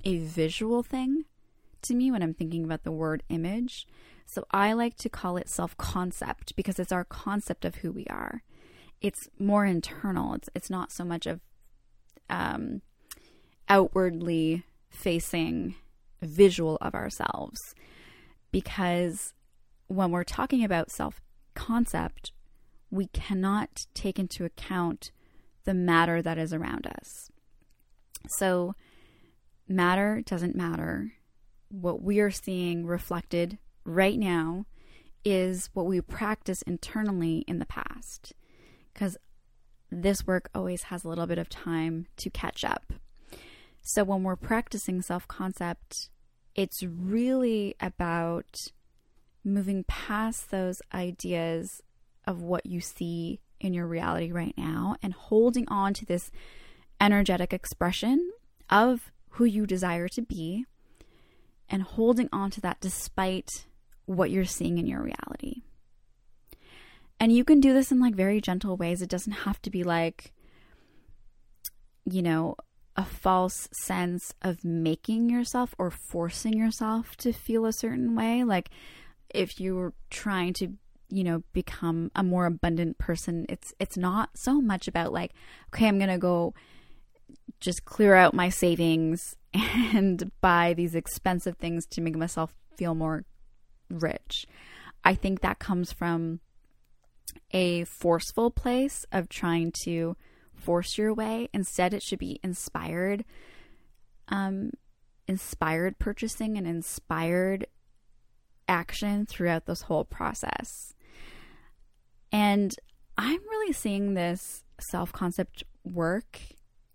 a 0.05 0.19
visual 0.19 0.81
thing 0.83 1.25
to 1.83 1.95
me 1.95 2.11
when 2.11 2.21
I'm 2.21 2.33
thinking 2.33 2.63
about 2.63 2.83
the 2.83 2.91
word 2.91 3.23
image. 3.29 3.87
So 4.25 4.45
I 4.51 4.73
like 4.73 4.95
to 4.97 5.09
call 5.09 5.37
it 5.37 5.49
self 5.49 5.75
concept 5.77 6.55
because 6.55 6.79
it's 6.79 6.91
our 6.91 7.03
concept 7.03 7.65
of 7.65 7.75
who 7.75 7.91
we 7.91 8.05
are. 8.09 8.43
It's 9.01 9.27
more 9.39 9.65
internal. 9.65 10.33
It's 10.33 10.49
it's 10.53 10.69
not 10.69 10.91
so 10.91 11.03
much 11.03 11.25
of 11.25 11.41
um, 12.29 12.81
outwardly 13.67 14.63
facing 14.89 15.75
visual 16.21 16.77
of 16.81 16.93
ourselves 16.93 17.73
because 18.51 19.33
when 19.87 20.11
we're 20.11 20.23
talking 20.23 20.63
about 20.63 20.91
self 20.91 21.21
concept, 21.55 22.31
we 22.91 23.07
cannot 23.07 23.85
take 23.93 24.19
into 24.19 24.45
account 24.45 25.11
the 25.65 25.73
matter 25.73 26.21
that 26.21 26.37
is 26.37 26.53
around 26.53 26.87
us. 26.87 27.29
So, 28.37 28.73
matter 29.67 30.21
doesn't 30.25 30.55
matter 30.55 31.13
what 31.69 32.01
we 32.01 32.19
are 32.19 32.31
seeing 32.31 32.85
reflected 32.85 33.57
right 33.85 34.17
now 34.17 34.65
is 35.23 35.69
what 35.73 35.85
we 35.85 36.01
practice 36.01 36.61
internally 36.63 37.43
in 37.47 37.59
the 37.59 37.65
past. 37.65 38.33
Because 38.93 39.17
this 39.91 40.25
work 40.25 40.49
always 40.53 40.83
has 40.83 41.03
a 41.03 41.07
little 41.07 41.27
bit 41.27 41.37
of 41.37 41.49
time 41.49 42.07
to 42.17 42.29
catch 42.29 42.63
up. 42.63 42.93
So 43.81 44.03
when 44.03 44.23
we're 44.23 44.35
practicing 44.35 45.01
self 45.01 45.27
concept, 45.27 46.09
it's 46.55 46.83
really 46.83 47.75
about 47.79 48.57
moving 49.43 49.83
past 49.85 50.51
those 50.51 50.81
ideas 50.93 51.81
of 52.25 52.41
what 52.41 52.65
you 52.65 52.81
see 52.81 53.39
in 53.59 53.73
your 53.73 53.87
reality 53.87 54.31
right 54.31 54.53
now 54.57 54.95
and 55.01 55.13
holding 55.13 55.67
on 55.69 55.93
to 55.93 56.05
this 56.05 56.31
energetic 57.01 57.53
expression 57.53 58.29
of 58.69 59.11
who 59.31 59.45
you 59.45 59.65
desire 59.65 60.07
to 60.09 60.21
be 60.21 60.65
and 61.69 61.83
holding 61.83 62.29
on 62.31 62.51
to 62.51 62.61
that 62.61 62.79
despite 62.81 63.65
what 64.05 64.31
you're 64.31 64.45
seeing 64.45 64.77
in 64.77 64.87
your 64.87 65.01
reality. 65.01 65.61
And 67.19 67.31
you 67.31 67.43
can 67.43 67.59
do 67.59 67.73
this 67.73 67.91
in 67.91 67.99
like 67.99 68.15
very 68.15 68.41
gentle 68.41 68.77
ways. 68.77 69.01
It 69.01 69.09
doesn't 69.09 69.33
have 69.33 69.61
to 69.63 69.69
be 69.69 69.83
like, 69.83 70.33
you 72.05 72.21
know, 72.21 72.55
a 72.95 73.05
false 73.05 73.69
sense 73.71 74.33
of 74.41 74.63
making 74.63 75.29
yourself 75.29 75.75
or 75.77 75.91
forcing 75.91 76.57
yourself 76.57 77.15
to 77.17 77.31
feel 77.31 77.65
a 77.65 77.73
certain 77.73 78.15
way. 78.15 78.43
Like 78.43 78.69
if 79.29 79.59
you're 79.59 79.93
trying 80.09 80.53
to, 80.53 80.73
you 81.09 81.23
know, 81.23 81.43
become 81.53 82.09
a 82.15 82.23
more 82.23 82.45
abundant 82.45 82.97
person, 82.97 83.45
it's 83.47 83.73
it's 83.79 83.97
not 83.97 84.29
so 84.35 84.61
much 84.61 84.87
about 84.87 85.13
like, 85.13 85.33
okay, 85.73 85.87
I'm 85.87 85.97
going 85.97 86.09
to 86.09 86.17
go 86.17 86.53
just 87.59 87.85
clear 87.85 88.15
out 88.15 88.33
my 88.33 88.49
savings 88.49 89.35
and 89.53 90.31
buy 90.41 90.73
these 90.73 90.95
expensive 90.95 91.57
things 91.57 91.85
to 91.87 92.01
make 92.01 92.15
myself 92.15 92.53
feel 92.75 92.95
more 92.95 93.25
rich. 93.89 94.45
I 95.03 95.15
think 95.15 95.41
that 95.41 95.59
comes 95.59 95.91
from 95.91 96.39
a 97.51 97.83
forceful 97.85 98.51
place 98.51 99.05
of 99.11 99.29
trying 99.29 99.73
to 99.83 100.15
force 100.55 100.97
your 100.97 101.13
way. 101.13 101.49
Instead, 101.53 101.93
it 101.93 102.03
should 102.03 102.19
be 102.19 102.39
inspired, 102.43 103.23
um, 104.27 104.71
inspired 105.27 105.99
purchasing 105.99 106.57
and 106.57 106.67
inspired 106.67 107.65
action 108.67 109.25
throughout 109.25 109.65
this 109.65 109.83
whole 109.83 110.05
process. 110.05 110.93
And 112.31 112.75
I'm 113.17 113.41
really 113.49 113.73
seeing 113.73 114.13
this 114.13 114.63
self 114.79 115.11
concept 115.11 115.63
work 115.83 116.39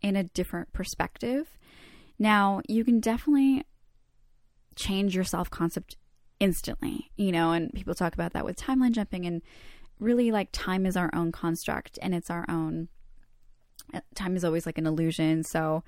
in 0.00 0.16
a 0.16 0.24
different 0.24 0.72
perspective 0.72 1.58
now, 2.18 2.60
you 2.68 2.84
can 2.84 3.00
definitely 3.00 3.64
change 4.76 5.14
your 5.14 5.24
self 5.24 5.50
concept 5.50 5.96
instantly, 6.40 7.10
you 7.16 7.32
know, 7.32 7.52
and 7.52 7.72
people 7.72 7.94
talk 7.94 8.14
about 8.14 8.32
that 8.32 8.44
with 8.44 8.56
timeline 8.56 8.92
jumping 8.92 9.24
and 9.24 9.42
really 9.98 10.30
like 10.30 10.48
time 10.52 10.86
is 10.86 10.96
our 10.96 11.10
own 11.14 11.32
construct 11.32 11.98
and 12.02 12.14
it's 12.14 12.30
our 12.30 12.44
own 12.48 12.88
uh, 13.92 14.00
time 14.14 14.36
is 14.36 14.44
always 14.44 14.66
like 14.66 14.78
an 14.78 14.86
illusion. 14.86 15.42
So, 15.42 15.82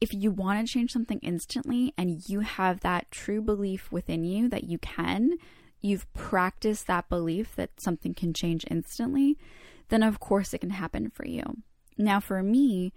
if 0.00 0.12
you 0.12 0.30
want 0.30 0.66
to 0.66 0.72
change 0.72 0.92
something 0.92 1.20
instantly 1.20 1.94
and 1.96 2.28
you 2.28 2.40
have 2.40 2.80
that 2.80 3.10
true 3.10 3.40
belief 3.40 3.90
within 3.92 4.24
you 4.24 4.48
that 4.48 4.64
you 4.64 4.76
can, 4.78 5.38
you've 5.80 6.12
practiced 6.12 6.86
that 6.88 7.08
belief 7.08 7.54
that 7.56 7.80
something 7.80 8.12
can 8.12 8.34
change 8.34 8.64
instantly, 8.70 9.38
then 9.88 10.02
of 10.02 10.18
course 10.18 10.52
it 10.52 10.58
can 10.58 10.70
happen 10.70 11.10
for 11.10 11.26
you. 11.26 11.42
Now, 11.96 12.18
for 12.18 12.42
me, 12.42 12.92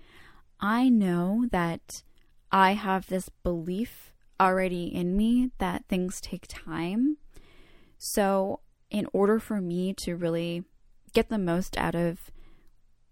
I 0.60 0.90
know 0.90 1.46
that 1.52 2.04
I 2.52 2.74
have 2.74 3.08
this 3.08 3.30
belief 3.30 4.14
already 4.40 4.86
in 4.86 5.18
me 5.18 5.52
that 5.58 5.86
things 5.88 6.22
take 6.22 6.46
time. 6.48 7.18
So, 7.98 8.62
in 8.90 9.08
order 9.12 9.40
for 9.40 9.60
me 9.60 9.94
to 9.96 10.16
really 10.16 10.64
get 11.14 11.30
the 11.30 11.38
most 11.38 11.78
out 11.78 11.96
of 11.96 12.32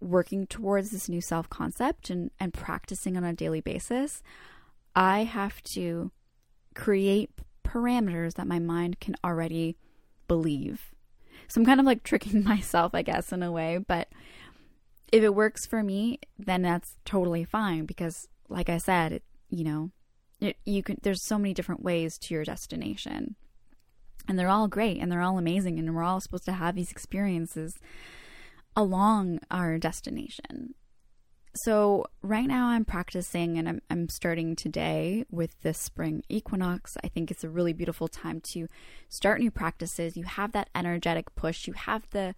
working 0.00 0.46
towards 0.46 0.90
this 0.90 1.08
new 1.08 1.20
self 1.20 1.50
concept 1.50 2.08
and, 2.08 2.30
and 2.40 2.54
practicing 2.54 3.16
on 3.16 3.24
a 3.24 3.32
daily 3.32 3.60
basis, 3.60 4.22
I 4.94 5.24
have 5.24 5.62
to 5.64 6.12
create 6.74 7.30
parameters 7.64 8.34
that 8.34 8.46
my 8.46 8.58
mind 8.58 9.00
can 9.00 9.16
already 9.24 9.76
believe. 10.28 10.94
So 11.48 11.60
I'm 11.60 11.66
kind 11.66 11.80
of 11.80 11.86
like 11.86 12.02
tricking 12.02 12.42
myself, 12.44 12.94
I 12.94 13.02
guess, 13.02 13.32
in 13.32 13.42
a 13.42 13.52
way. 13.52 13.78
But 13.78 14.08
if 15.12 15.22
it 15.22 15.34
works 15.34 15.66
for 15.66 15.82
me, 15.82 16.20
then 16.38 16.62
that's 16.62 16.96
totally 17.04 17.44
fine 17.44 17.84
because 17.86 18.28
like 18.48 18.68
I 18.68 18.78
said, 18.78 19.12
it, 19.12 19.22
you 19.50 19.64
know, 19.64 19.90
you 20.64 20.82
can. 20.82 20.98
There's 21.02 21.24
so 21.24 21.38
many 21.38 21.54
different 21.54 21.82
ways 21.82 22.18
to 22.18 22.34
your 22.34 22.44
destination, 22.44 23.36
and 24.28 24.38
they're 24.38 24.48
all 24.48 24.68
great 24.68 25.00
and 25.00 25.10
they're 25.10 25.22
all 25.22 25.38
amazing, 25.38 25.78
and 25.78 25.94
we're 25.94 26.02
all 26.02 26.20
supposed 26.20 26.44
to 26.46 26.52
have 26.52 26.74
these 26.74 26.90
experiences 26.90 27.78
along 28.74 29.40
our 29.50 29.78
destination. 29.78 30.74
So 31.56 32.04
right 32.20 32.46
now 32.46 32.66
I'm 32.68 32.84
practicing 32.84 33.56
and 33.56 33.66
I'm, 33.66 33.80
I'm 33.88 34.10
starting 34.10 34.56
today 34.56 35.24
with 35.30 35.58
the 35.62 35.72
spring 35.72 36.22
equinox. 36.28 36.98
I 37.02 37.08
think 37.08 37.30
it's 37.30 37.44
a 37.44 37.48
really 37.48 37.72
beautiful 37.72 38.08
time 38.08 38.42
to 38.52 38.68
start 39.08 39.40
new 39.40 39.50
practices. 39.50 40.18
You 40.18 40.24
have 40.24 40.52
that 40.52 40.68
energetic 40.74 41.34
push. 41.34 41.66
You 41.66 41.72
have 41.72 42.06
the 42.10 42.34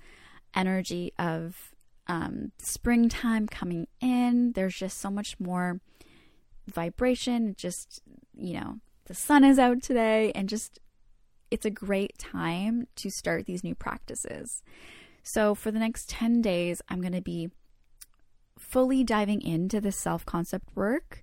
energy 0.55 1.13
of 1.19 1.75
um, 2.07 2.53
springtime 2.59 3.49
coming 3.49 3.89
in. 4.01 4.53
There's 4.53 4.77
just 4.77 4.99
so 4.99 5.11
much 5.11 5.39
more 5.41 5.81
vibration. 6.73 7.55
Just, 7.57 8.01
you 8.37 8.55
know, 8.55 8.77
the 9.07 9.15
sun 9.15 9.45
is 9.45 9.59
out 9.59 9.83
today 9.83 10.33
and 10.35 10.49
just 10.49 10.79
it's 11.51 11.67
a 11.67 11.71
great 11.71 12.19
time 12.19 12.87
to 12.97 13.11
start 13.11 13.47
these 13.47 13.65
new 13.65 13.75
practices. 13.75 14.63
So, 15.23 15.55
for 15.55 15.71
the 15.71 15.79
next 15.79 16.09
10 16.09 16.41
days, 16.43 16.81
I'm 16.89 17.01
going 17.01 17.13
to 17.13 17.23
be 17.23 17.51
fully 18.59 19.05
diving 19.05 19.41
into 19.43 19.81
the 19.81 19.93
self 19.93 20.27
concept 20.27 20.69
work 20.75 21.23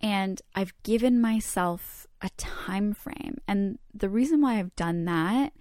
And 0.00 0.42
I've 0.54 0.74
given 0.82 1.20
myself 1.20 2.06
a 2.20 2.30
time 2.36 2.92
frame. 2.92 3.38
And 3.46 3.78
the 3.94 4.08
reason 4.08 4.40
why 4.40 4.58
I've 4.58 4.74
done 4.74 5.04
that, 5.04 5.52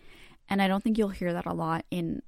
and 0.50 0.62
I 0.62 0.68
don't 0.68 0.84
think 0.84 0.98
you'll 0.98 1.10
hear 1.10 1.34
that 1.34 1.46
a 1.46 1.54
lot 1.54 1.86
in 1.92 2.22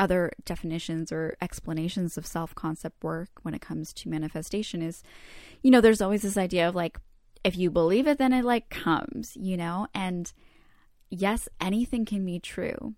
other 0.00 0.32
definitions 0.46 1.12
or 1.12 1.36
explanations 1.42 2.16
of 2.16 2.26
self 2.26 2.54
concept 2.54 3.04
work 3.04 3.28
when 3.42 3.54
it 3.54 3.60
comes 3.60 3.92
to 3.92 4.08
manifestation, 4.08 4.80
is, 4.80 5.02
you 5.62 5.70
know, 5.70 5.82
there's 5.82 6.00
always 6.00 6.22
this 6.22 6.38
idea 6.38 6.66
of 6.66 6.74
like, 6.74 6.98
if 7.44 7.56
you 7.56 7.70
believe 7.70 8.06
it, 8.06 8.16
then 8.18 8.32
it 8.32 8.44
like 8.44 8.70
comes, 8.70 9.36
you 9.36 9.58
know? 9.58 9.86
And 9.94 10.32
yes, 11.10 11.48
anything 11.60 12.06
can 12.06 12.24
be 12.24 12.40
true. 12.40 12.94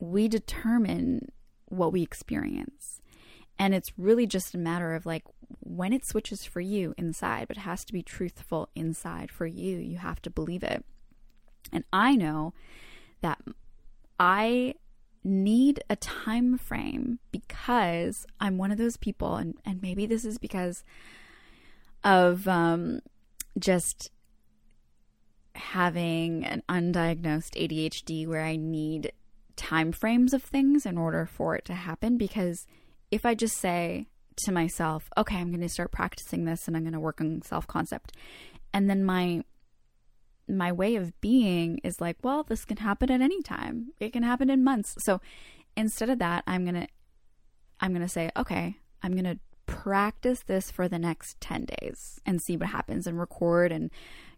We 0.00 0.28
determine 0.28 1.30
what 1.66 1.92
we 1.92 2.02
experience. 2.02 3.02
And 3.58 3.74
it's 3.74 3.92
really 3.98 4.26
just 4.26 4.54
a 4.54 4.58
matter 4.58 4.94
of 4.94 5.04
like 5.04 5.24
when 5.60 5.92
it 5.92 6.06
switches 6.06 6.44
for 6.44 6.60
you 6.60 6.94
inside, 6.96 7.48
but 7.48 7.58
it 7.58 7.60
has 7.60 7.84
to 7.84 7.92
be 7.92 8.02
truthful 8.02 8.70
inside 8.74 9.30
for 9.30 9.46
you. 9.46 9.76
You 9.76 9.98
have 9.98 10.22
to 10.22 10.30
believe 10.30 10.62
it. 10.62 10.84
And 11.70 11.84
I 11.92 12.16
know 12.16 12.54
that 13.20 13.40
I 14.18 14.74
need 15.26 15.82
a 15.90 15.96
time 15.96 16.56
frame 16.56 17.18
because 17.32 18.26
I'm 18.40 18.58
one 18.58 18.70
of 18.70 18.78
those 18.78 18.96
people, 18.96 19.36
and, 19.36 19.56
and 19.64 19.82
maybe 19.82 20.06
this 20.06 20.24
is 20.24 20.38
because 20.38 20.84
of 22.04 22.46
um, 22.46 23.00
just 23.58 24.10
having 25.54 26.44
an 26.44 26.62
undiagnosed 26.68 27.56
ADHD 27.56 28.26
where 28.26 28.44
I 28.44 28.56
need 28.56 29.12
time 29.56 29.90
frames 29.90 30.32
of 30.32 30.42
things 30.42 30.86
in 30.86 30.98
order 30.98 31.26
for 31.26 31.56
it 31.56 31.64
to 31.64 31.74
happen 31.74 32.18
because 32.18 32.66
if 33.10 33.24
I 33.24 33.34
just 33.34 33.56
say 33.56 34.06
to 34.44 34.52
myself, 34.52 35.10
okay, 35.16 35.36
I'm 35.36 35.50
going 35.50 35.60
to 35.62 35.68
start 35.68 35.92
practicing 35.92 36.44
this 36.44 36.68
and 36.68 36.76
I'm 36.76 36.82
going 36.82 36.92
to 36.92 37.00
work 37.00 37.20
on 37.20 37.42
self-concept. 37.42 38.12
And 38.72 38.90
then 38.90 39.02
my 39.02 39.42
my 40.48 40.72
way 40.72 40.96
of 40.96 41.18
being 41.20 41.78
is 41.78 42.00
like, 42.00 42.16
well, 42.22 42.42
this 42.42 42.64
can 42.64 42.78
happen 42.78 43.10
at 43.10 43.20
any 43.20 43.42
time. 43.42 43.92
It 43.98 44.12
can 44.12 44.22
happen 44.22 44.50
in 44.50 44.62
months. 44.64 44.94
So 44.98 45.20
instead 45.76 46.10
of 46.10 46.18
that, 46.18 46.44
I'm 46.46 46.64
going 46.64 46.82
to 46.82 46.88
I'm 47.78 47.92
going 47.92 48.02
to 48.02 48.08
say, 48.08 48.30
okay, 48.36 48.78
I'm 49.02 49.12
going 49.12 49.24
to 49.24 49.38
practice 49.66 50.42
this 50.46 50.70
for 50.70 50.88
the 50.88 50.98
next 50.98 51.38
10 51.40 51.66
days 51.80 52.20
and 52.24 52.40
see 52.40 52.56
what 52.56 52.70
happens 52.70 53.06
and 53.06 53.18
record 53.18 53.70
and 53.70 53.90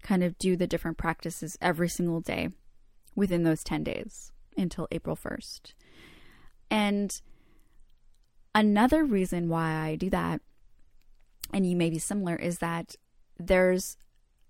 kind 0.02 0.24
of 0.24 0.36
do 0.38 0.56
the 0.56 0.66
different 0.66 0.98
practices 0.98 1.56
every 1.60 1.88
single 1.88 2.20
day 2.20 2.48
within 3.14 3.44
those 3.44 3.62
10 3.62 3.84
days 3.84 4.32
until 4.56 4.88
April 4.90 5.14
1st. 5.14 5.74
And 6.68 7.20
Another 8.58 9.04
reason 9.04 9.48
why 9.48 9.72
I 9.72 9.94
do 9.94 10.10
that, 10.10 10.40
and 11.52 11.64
you 11.64 11.76
may 11.76 11.90
be 11.90 12.00
similar, 12.00 12.34
is 12.34 12.58
that 12.58 12.96
there's 13.38 13.96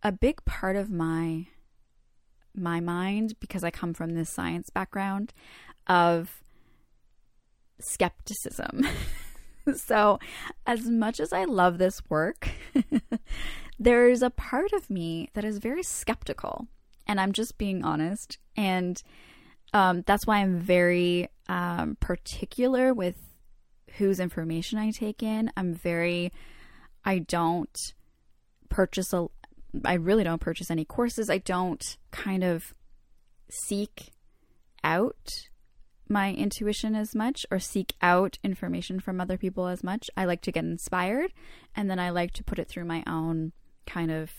a 0.03 0.13
big 0.13 0.45
part 0.45 0.77
of 0.77 0.91
my 0.91 1.47
my 2.55 2.81
mind 2.81 3.39
because 3.41 3.63
I 3.63 3.71
come 3.71 3.95
from 3.95 4.15
this 4.15 4.31
science 4.31 4.71
background 4.71 5.33
of 5.87 6.43
skepticism. 7.81 8.87
so, 9.75 10.19
as 10.67 10.89
much 10.89 11.21
as 11.21 11.33
I 11.33 11.45
love 11.45 11.79
this 11.79 12.01
work, 12.09 12.51
there's 13.79 14.23
a 14.23 14.31
part 14.31 14.73
of 14.73 14.91
me 14.91 15.31
that 15.35 15.45
is 15.45 15.59
very 15.59 15.83
skeptical, 15.83 16.67
and 17.07 17.21
I'm 17.21 17.33
just 17.33 17.59
being 17.59 17.85
honest. 17.85 18.39
And 18.57 19.01
um, 19.73 20.03
that's 20.07 20.27
why 20.27 20.39
I'm 20.39 20.59
very 20.59 21.29
um, 21.49 21.97
particular 22.01 22.93
with 22.93 23.17
whose 23.99 24.21
information 24.21 24.79
I 24.79 24.91
take 24.91 25.23
in. 25.23 25.51
I'm 25.57 25.75
very, 25.75 26.33
I 27.05 27.21
don't 27.21 27.77
purchase 28.69 29.13
a, 29.13 29.29
I 29.85 29.95
really 29.95 30.25
don't 30.25 30.41
purchase 30.41 30.71
any 30.71 30.85
courses. 30.85 31.29
I 31.29 31.39
don't 31.39 31.97
kind 32.11 32.43
of 32.43 32.75
seek 33.51 34.13
out 34.83 35.49
my 36.09 36.33
intuition 36.33 36.95
as 36.95 37.15
much 37.15 37.45
or 37.51 37.59
seek 37.59 37.95
out 38.01 38.39
information 38.43 38.99
from 38.99 39.21
other 39.21 39.37
people 39.37 39.67
as 39.67 39.85
much. 39.85 40.09
I 40.17 40.25
like 40.25 40.41
to 40.43 40.53
get 40.53 40.65
inspired 40.65 41.33
and 41.77 41.91
then 41.91 41.99
I 41.99 42.11
like 42.11 42.33
to 42.33 42.45
put 42.45 42.59
it 42.59 42.69
through 42.69 42.87
my 42.87 43.03
own 43.07 43.53
kind 43.87 44.11
of 44.11 44.31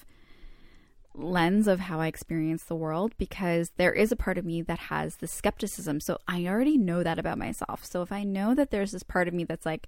lens 1.14 1.68
of 1.68 1.82
how 1.82 2.00
I 2.00 2.08
experience 2.08 2.64
the 2.64 2.76
world 2.76 3.14
because 3.18 3.72
there 3.78 3.94
is 3.94 4.12
a 4.12 4.16
part 4.16 4.38
of 4.38 4.46
me 4.46 4.62
that 4.64 4.80
has 4.80 5.18
the 5.18 5.28
skepticism. 5.28 6.00
So 6.00 6.18
I 6.28 6.46
already 6.46 6.78
know 6.78 7.04
that 7.04 7.20
about 7.20 7.38
myself. 7.38 7.86
So 7.86 8.02
if 8.02 8.12
I 8.12 8.24
know 8.24 8.56
that 8.56 8.72
there's 8.72 8.92
this 8.92 9.04
part 9.04 9.28
of 9.28 9.34
me 9.34 9.44
that's 9.44 9.66
like, 9.66 9.88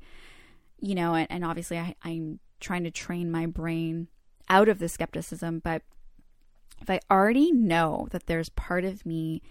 you 0.79 0.95
know, 0.95 1.15
and, 1.15 1.27
and 1.29 1.45
obviously 1.45 1.77
I, 1.79 1.95
I'm 2.03 2.39
trying 2.59 2.83
to 2.83 2.91
train 2.91 3.31
my 3.31 3.45
brain 3.45 4.07
out 4.49 4.69
of 4.69 4.79
the 4.79 4.89
skepticism, 4.89 5.59
but 5.63 5.81
if 6.81 6.89
I 6.89 6.99
already 7.09 7.51
know 7.51 8.07
that 8.11 8.25
there's 8.25 8.49
part 8.49 8.83
of 8.83 9.05
me 9.05 9.41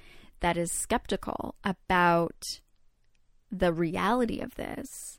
that 0.41 0.57
is 0.57 0.73
skeptical 0.73 1.55
about 1.65 2.61
the 3.53 3.73
reality 3.73 4.41
of 4.41 4.55
this, 4.57 5.19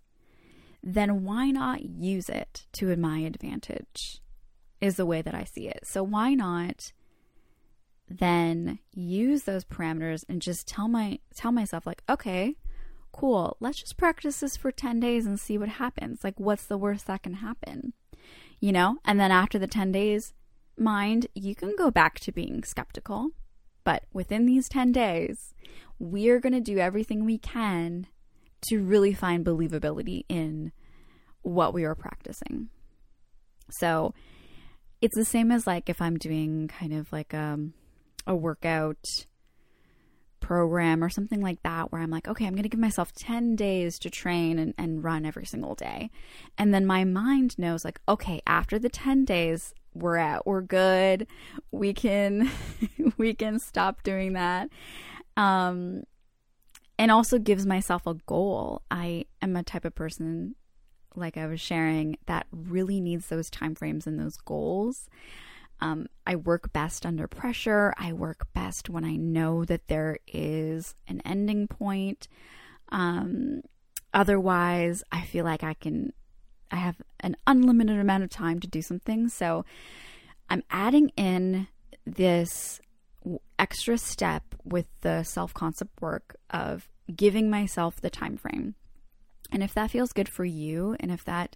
then 0.83 1.23
why 1.23 1.51
not 1.51 1.83
use 1.83 2.27
it 2.27 2.65
to 2.73 2.95
my 2.95 3.19
advantage? 3.19 4.21
is 4.81 4.95
the 4.95 5.05
way 5.05 5.21
that 5.21 5.35
I 5.35 5.43
see 5.43 5.67
it. 5.67 5.85
So 5.85 6.03
why 6.03 6.33
not 6.33 6.91
then 8.09 8.79
use 8.93 9.43
those 9.43 9.63
parameters 9.63 10.25
and 10.27 10.41
just 10.41 10.67
tell 10.67 10.89
my 10.89 11.19
tell 11.33 11.51
myself 11.53 11.85
like, 11.85 12.03
okay, 12.09 12.57
cool, 13.13 13.55
let's 13.61 13.79
just 13.79 13.95
practice 13.95 14.41
this 14.41 14.57
for 14.57 14.71
10 14.71 14.99
days 14.99 15.25
and 15.25 15.39
see 15.39 15.57
what 15.57 15.69
happens. 15.69 16.23
Like 16.23 16.37
what's 16.39 16.65
the 16.65 16.77
worst 16.77 17.07
that 17.07 17.23
can 17.23 17.35
happen? 17.35 17.93
You 18.61 18.71
know? 18.71 18.97
And 19.03 19.19
then 19.19 19.31
after 19.31 19.59
the 19.59 19.67
10 19.67 19.91
days, 19.91 20.33
mind, 20.77 21.27
you 21.35 21.55
can 21.55 21.75
go 21.77 21.91
back 21.91 22.19
to 22.21 22.31
being 22.31 22.63
skeptical, 22.63 23.31
but 23.83 24.03
within 24.13 24.45
these 24.45 24.69
10 24.69 24.93
days, 24.93 25.53
we're 25.99 26.39
going 26.39 26.53
to 26.53 26.61
do 26.61 26.77
everything 26.77 27.25
we 27.25 27.37
can 27.37 28.07
to 28.69 28.77
really 28.77 29.13
find 29.13 29.45
believability 29.45 30.23
in 30.29 30.71
what 31.41 31.73
we 31.73 31.83
are 31.83 31.95
practicing. 31.95 32.69
So, 33.69 34.13
it's 35.01 35.15
the 35.15 35.25
same 35.25 35.51
as 35.51 35.65
like 35.65 35.89
if 35.89 36.01
I'm 36.01 36.17
doing 36.17 36.67
kind 36.67 36.93
of 36.93 37.11
like 37.11 37.33
um, 37.33 37.73
a 38.27 38.35
workout 38.35 39.03
program 40.41 41.03
or 41.03 41.09
something 41.09 41.39
like 41.39 41.63
that 41.63 41.91
where 41.91 42.01
I'm 42.01 42.11
like, 42.11 42.27
okay, 42.27 42.45
I'm 42.45 42.53
going 42.53 42.63
to 42.63 42.69
give 42.69 42.79
myself 42.79 43.13
10 43.13 43.55
days 43.55 43.97
to 43.99 44.09
train 44.09 44.59
and, 44.59 44.73
and 44.77 45.03
run 45.03 45.25
every 45.25 45.45
single 45.45 45.75
day. 45.75 46.11
And 46.57 46.73
then 46.73 46.85
my 46.85 47.05
mind 47.05 47.57
knows, 47.57 47.85
like, 47.85 48.01
okay, 48.09 48.41
after 48.45 48.77
the 48.77 48.89
10 48.89 49.23
days, 49.23 49.73
we're 49.93 50.17
at, 50.17 50.45
we're 50.45 50.61
good. 50.61 51.27
We 51.71 51.93
can, 51.93 52.51
we 53.17 53.33
can 53.33 53.59
stop 53.59 54.03
doing 54.03 54.33
that. 54.33 54.69
Um, 55.37 56.03
and 56.99 57.11
also 57.11 57.39
gives 57.39 57.65
myself 57.65 58.05
a 58.05 58.15
goal. 58.25 58.81
I 58.91 59.25
am 59.41 59.55
a 59.55 59.63
type 59.63 59.85
of 59.85 59.95
person 59.95 60.55
like 61.15 61.37
I 61.37 61.47
was 61.47 61.59
sharing, 61.59 62.17
that 62.25 62.47
really 62.51 62.99
needs 62.99 63.27
those 63.27 63.49
time 63.49 63.75
frames 63.75 64.07
and 64.07 64.19
those 64.19 64.37
goals. 64.37 65.07
Um, 65.81 66.07
I 66.27 66.35
work 66.35 66.71
best 66.71 67.05
under 67.05 67.27
pressure. 67.27 67.93
I 67.97 68.13
work 68.13 68.47
best 68.53 68.89
when 68.89 69.03
I 69.03 69.15
know 69.15 69.65
that 69.65 69.87
there 69.87 70.19
is 70.27 70.95
an 71.07 71.21
ending 71.25 71.67
point. 71.67 72.27
Um, 72.89 73.61
otherwise, 74.13 75.03
I 75.11 75.23
feel 75.23 75.43
like 75.43 75.63
I 75.63 75.73
can, 75.73 76.13
I 76.69 76.75
have 76.75 76.97
an 77.19 77.35
unlimited 77.47 77.99
amount 77.99 78.23
of 78.23 78.29
time 78.29 78.59
to 78.59 78.67
do 78.67 78.81
something. 78.81 79.27
So 79.27 79.65
I'm 80.49 80.63
adding 80.69 81.09
in 81.17 81.67
this 82.05 82.79
extra 83.57 83.97
step 83.97 84.43
with 84.63 84.85
the 85.01 85.23
self 85.23 85.53
concept 85.53 86.01
work 86.01 86.35
of 86.49 86.87
giving 87.15 87.49
myself 87.49 87.99
the 87.99 88.09
time 88.09 88.37
frame. 88.37 88.75
And 89.51 89.63
if 89.63 89.73
that 89.73 89.91
feels 89.91 90.13
good 90.13 90.29
for 90.29 90.45
you 90.45 90.95
and 90.99 91.11
if 91.11 91.23
that 91.25 91.55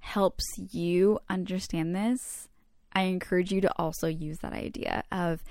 helps 0.00 0.44
you 0.58 1.18
understand 1.28 1.94
this, 1.94 2.48
I 2.94 3.02
encourage 3.02 3.52
you 3.52 3.60
to 3.62 3.72
also 3.78 4.06
use 4.06 4.38
that 4.38 4.52
idea 4.52 5.04
of 5.10 5.42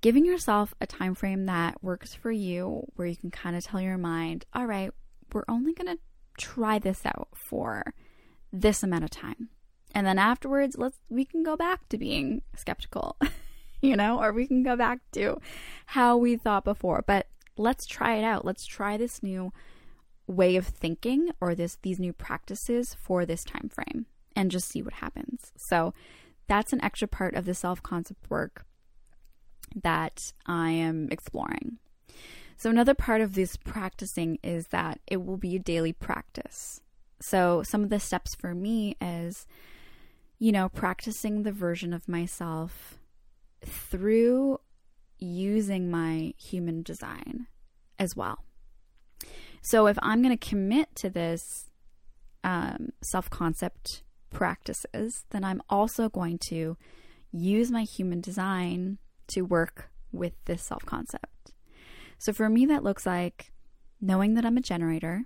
giving 0.00 0.24
yourself 0.24 0.74
a 0.80 0.86
time 0.86 1.14
frame 1.14 1.46
that 1.46 1.82
works 1.82 2.14
for 2.14 2.30
you 2.30 2.86
where 2.96 3.06
you 3.06 3.16
can 3.16 3.30
kind 3.30 3.56
of 3.56 3.64
tell 3.64 3.80
your 3.80 3.98
mind, 3.98 4.44
all 4.54 4.66
right, 4.66 4.92
we're 5.32 5.44
only 5.48 5.72
going 5.72 5.94
to 5.94 6.02
try 6.38 6.78
this 6.78 7.04
out 7.04 7.28
for 7.34 7.94
this 8.52 8.82
amount 8.82 9.04
of 9.04 9.10
time. 9.10 9.48
And 9.94 10.06
then 10.06 10.18
afterwards, 10.18 10.76
let's 10.78 10.98
we 11.08 11.24
can 11.24 11.42
go 11.42 11.56
back 11.56 11.88
to 11.88 11.98
being 11.98 12.42
skeptical, 12.56 13.16
you 13.82 13.96
know, 13.96 14.20
or 14.20 14.32
we 14.32 14.46
can 14.46 14.62
go 14.62 14.76
back 14.76 15.00
to 15.12 15.40
how 15.86 16.16
we 16.16 16.36
thought 16.36 16.64
before. 16.64 17.04
But 17.06 17.26
let's 17.56 17.86
try 17.86 18.16
it 18.16 18.24
out. 18.24 18.44
Let's 18.44 18.66
try 18.66 18.96
this 18.96 19.22
new 19.22 19.52
way 20.26 20.54
of 20.54 20.66
thinking 20.66 21.30
or 21.40 21.54
this 21.56 21.76
these 21.82 21.98
new 21.98 22.12
practices 22.12 22.94
for 22.94 23.26
this 23.26 23.42
time 23.42 23.68
frame 23.68 24.06
and 24.36 24.50
just 24.50 24.68
see 24.68 24.80
what 24.80 24.94
happens. 24.94 25.52
So 25.56 25.92
that's 26.50 26.72
an 26.74 26.82
extra 26.82 27.08
part 27.08 27.34
of 27.34 27.46
the 27.46 27.54
self-concept 27.54 28.28
work 28.28 28.66
that 29.82 30.32
I 30.44 30.70
am 30.70 31.08
exploring. 31.10 31.78
So 32.56 32.68
another 32.68 32.92
part 32.92 33.22
of 33.22 33.34
this 33.34 33.56
practicing 33.56 34.38
is 34.42 34.66
that 34.66 35.00
it 35.06 35.24
will 35.24 35.38
be 35.38 35.56
a 35.56 35.60
daily 35.60 35.94
practice. 35.94 36.80
So 37.20 37.62
some 37.62 37.82
of 37.82 37.88
the 37.88 38.00
steps 38.00 38.34
for 38.34 38.54
me 38.54 38.96
is 39.00 39.46
you 40.40 40.52
know, 40.52 40.70
practicing 40.70 41.42
the 41.42 41.52
version 41.52 41.92
of 41.92 42.08
myself 42.08 42.98
through 43.64 44.58
using 45.18 45.90
my 45.90 46.32
human 46.38 46.82
design 46.82 47.46
as 47.98 48.16
well. 48.16 48.42
So 49.60 49.86
if 49.86 49.98
I'm 50.00 50.22
going 50.22 50.36
to 50.36 50.48
commit 50.48 50.88
to 50.96 51.10
this 51.10 51.66
um, 52.42 52.88
self 53.02 53.28
concept 53.28 54.02
practices, 54.30 55.24
then 55.30 55.44
I'm 55.44 55.62
also 55.68 56.08
going 56.08 56.38
to 56.38 56.76
use 57.32 57.70
my 57.70 57.82
human 57.82 58.20
design 58.20 58.98
to 59.28 59.42
work 59.42 59.90
with 60.12 60.32
this 60.44 60.62
self 60.62 60.84
concept. 60.84 61.52
So 62.18 62.32
for 62.32 62.48
me, 62.48 62.66
that 62.66 62.84
looks 62.84 63.06
like 63.06 63.52
knowing 64.00 64.34
that 64.34 64.44
I'm 64.44 64.56
a 64.56 64.62
generator 64.62 65.24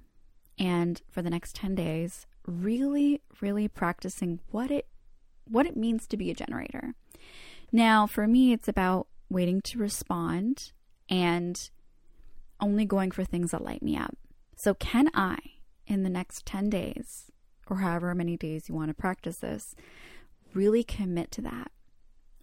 and 0.58 1.00
for 1.10 1.22
the 1.22 1.30
next 1.30 1.56
10 1.56 1.74
days, 1.74 2.26
really, 2.46 3.22
really 3.40 3.68
practicing 3.68 4.40
what 4.50 4.70
it 4.70 4.86
what 5.46 5.66
it 5.66 5.76
means 5.76 6.06
to 6.06 6.16
be 6.16 6.30
a 6.30 6.34
generator. 6.34 6.94
Now, 7.70 8.06
for 8.06 8.26
me, 8.26 8.52
it's 8.52 8.68
about 8.68 9.08
waiting 9.28 9.60
to 9.62 9.78
respond 9.78 10.72
and 11.08 11.68
only 12.60 12.86
going 12.86 13.10
for 13.10 13.24
things 13.24 13.50
that 13.50 13.62
light 13.62 13.82
me 13.82 13.96
up. 13.96 14.16
So, 14.56 14.72
can 14.72 15.10
I, 15.12 15.36
in 15.86 16.02
the 16.02 16.08
next 16.08 16.46
10 16.46 16.70
days, 16.70 17.30
or 17.68 17.78
however 17.78 18.14
many 18.14 18.36
days 18.36 18.68
you 18.68 18.74
want 18.74 18.88
to 18.88 18.94
practice 18.94 19.38
this, 19.38 19.74
really 20.54 20.84
commit 20.84 21.30
to 21.32 21.42
that? 21.42 21.70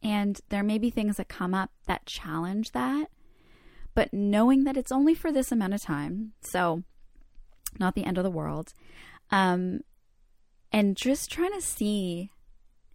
And 0.04 0.40
there 0.50 0.64
may 0.64 0.78
be 0.78 0.90
things 0.90 1.18
that 1.18 1.28
come 1.30 1.54
up 1.54 1.72
that 1.88 2.06
challenge 2.06 2.72
that, 2.72 3.08
but 3.94 4.14
knowing 4.14 4.64
that 4.64 4.78
it's 4.78 4.92
only 4.92 5.14
for 5.14 5.32
this 5.32 5.52
amount 5.52 5.74
of 5.74 5.82
time, 5.82 6.34
so 6.42 6.84
not 7.80 7.96
the 7.96 8.06
end 8.06 8.18
of 8.18 8.24
the 8.24 8.32
world, 8.32 8.74
um, 9.30 9.82
and 10.72 10.98
just 10.98 11.30
trying 11.30 11.54
to 11.54 11.62
see 11.62 12.32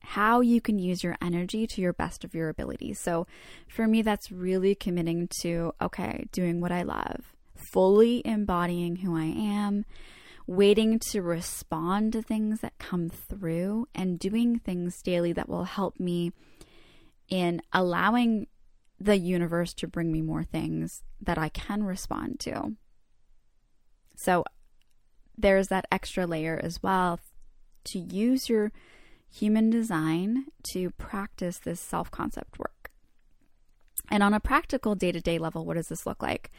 how 0.01 0.41
you 0.41 0.61
can 0.61 0.79
use 0.79 1.03
your 1.03 1.17
energy 1.21 1.67
to 1.67 1.81
your 1.81 1.93
best 1.93 2.25
of 2.25 2.35
your 2.35 2.49
ability. 2.49 2.95
So 2.95 3.27
for 3.69 3.87
me, 3.87 4.03
that's 4.03 4.31
really 4.31 4.75
committing 4.75 5.29
to, 5.41 5.73
okay, 5.83 6.27
doing 6.31 6.61
what 6.61 6.73
I 6.73 6.83
love, 6.83 7.35
fully 7.73 8.23
embodying 8.25 8.97
who 8.97 9.17
I 9.17 9.25
am, 9.25 9.85
waiting 10.47 10.99
to 11.11 11.23
respond 11.23 12.13
to 12.13 12.23
things 12.23 12.61
that 12.61 12.79
come 12.79 13.09
through, 13.09 13.89
and 13.95 14.19
doing 14.19 14.59
things 14.59 15.03
daily 15.03 15.33
that 15.33 15.49
will 15.49 15.65
help 15.65 15.99
me 15.99 16.33
in 17.29 17.61
allowing 17.73 18.47
the 18.99 19.19
universe 19.19 19.75
to 19.75 19.87
bring 19.87 20.13
me 20.13 20.23
more 20.23 20.45
things 20.45 21.03
that 21.21 21.37
I 21.37 21.49
can 21.49 21.83
respond 21.83 22.41
to. 22.41 22.73
So 24.15 24.45
there's 25.37 25.69
that 25.69 25.87
extra 25.91 26.27
layer 26.27 26.59
as 26.63 26.83
well 26.83 27.21
to 27.85 27.99
use 27.99 28.49
your 28.49 28.73
human 29.29 29.69
design 29.69 30.47
to 30.73 30.91
practice 30.93 31.59
this 31.59 31.81
self 31.81 32.11
concept 32.11 32.59
work. 32.59 32.91
And 34.09 34.23
on 34.23 34.33
a 34.33 34.41
practical 34.41 34.95
day 34.95 35.13
to 35.13 35.21
day 35.21 35.39
level, 35.39 35.65
what 35.67 35.75
does 35.75 35.89
this 35.89 36.07
look 36.07 36.23
like? 36.23 36.51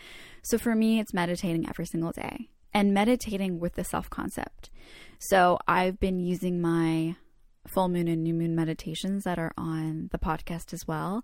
So 0.43 0.57
for 0.57 0.75
me, 0.75 0.99
it's 0.99 1.13
meditating 1.13 1.67
every 1.67 1.85
single 1.85 2.11
day 2.11 2.49
and 2.77 2.93
meditating 2.93 3.59
with 3.59 3.73
the 3.73 3.83
self 3.83 4.07
concept. 4.07 4.69
So 5.17 5.57
I've 5.67 5.99
been 5.99 6.19
using 6.19 6.61
my 6.61 7.15
full 7.65 7.89
moon 7.89 8.07
and 8.07 8.23
new 8.23 8.35
moon 8.35 8.55
meditations 8.55 9.23
that 9.23 9.39
are 9.39 9.51
on 9.57 10.09
the 10.11 10.19
podcast 10.19 10.73
as 10.73 10.87
well. 10.87 11.23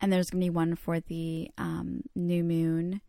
And 0.00 0.10
there's 0.10 0.30
going 0.30 0.40
to 0.40 0.46
be 0.46 0.50
one 0.50 0.76
for 0.76 1.00
the 1.00 1.50
um, 1.58 2.04
new 2.16 2.42
moon 2.42 3.02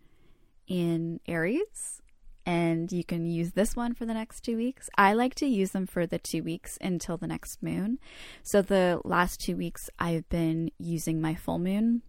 in 0.68 1.22
Aries 1.26 2.02
and 2.46 2.92
you 2.92 3.06
can 3.06 3.26
use 3.26 3.54
this 3.54 3.78
one 3.78 3.94
for 3.94 4.06
the 4.06 4.14
next 4.14 4.42
two 4.42 4.58
weeks. 4.58 4.90
I 4.98 5.14
like 5.14 5.34
to 5.36 5.46
use 5.46 5.72
them 5.72 5.88
for 5.88 6.06
the 6.06 6.20
two 6.20 6.44
weeks 6.44 6.78
until 6.82 7.16
the 7.16 7.28
next 7.28 7.64
moon. 7.64 7.98
So, 8.44 8.62
the 8.62 9.02
last 9.04 9.40
two 9.40 9.56
weeks, 9.56 9.90
I've 9.98 10.30
been 10.30 10.70
using 10.78 11.22
my 11.22 11.34
full 11.34 11.58
moon 11.58 12.04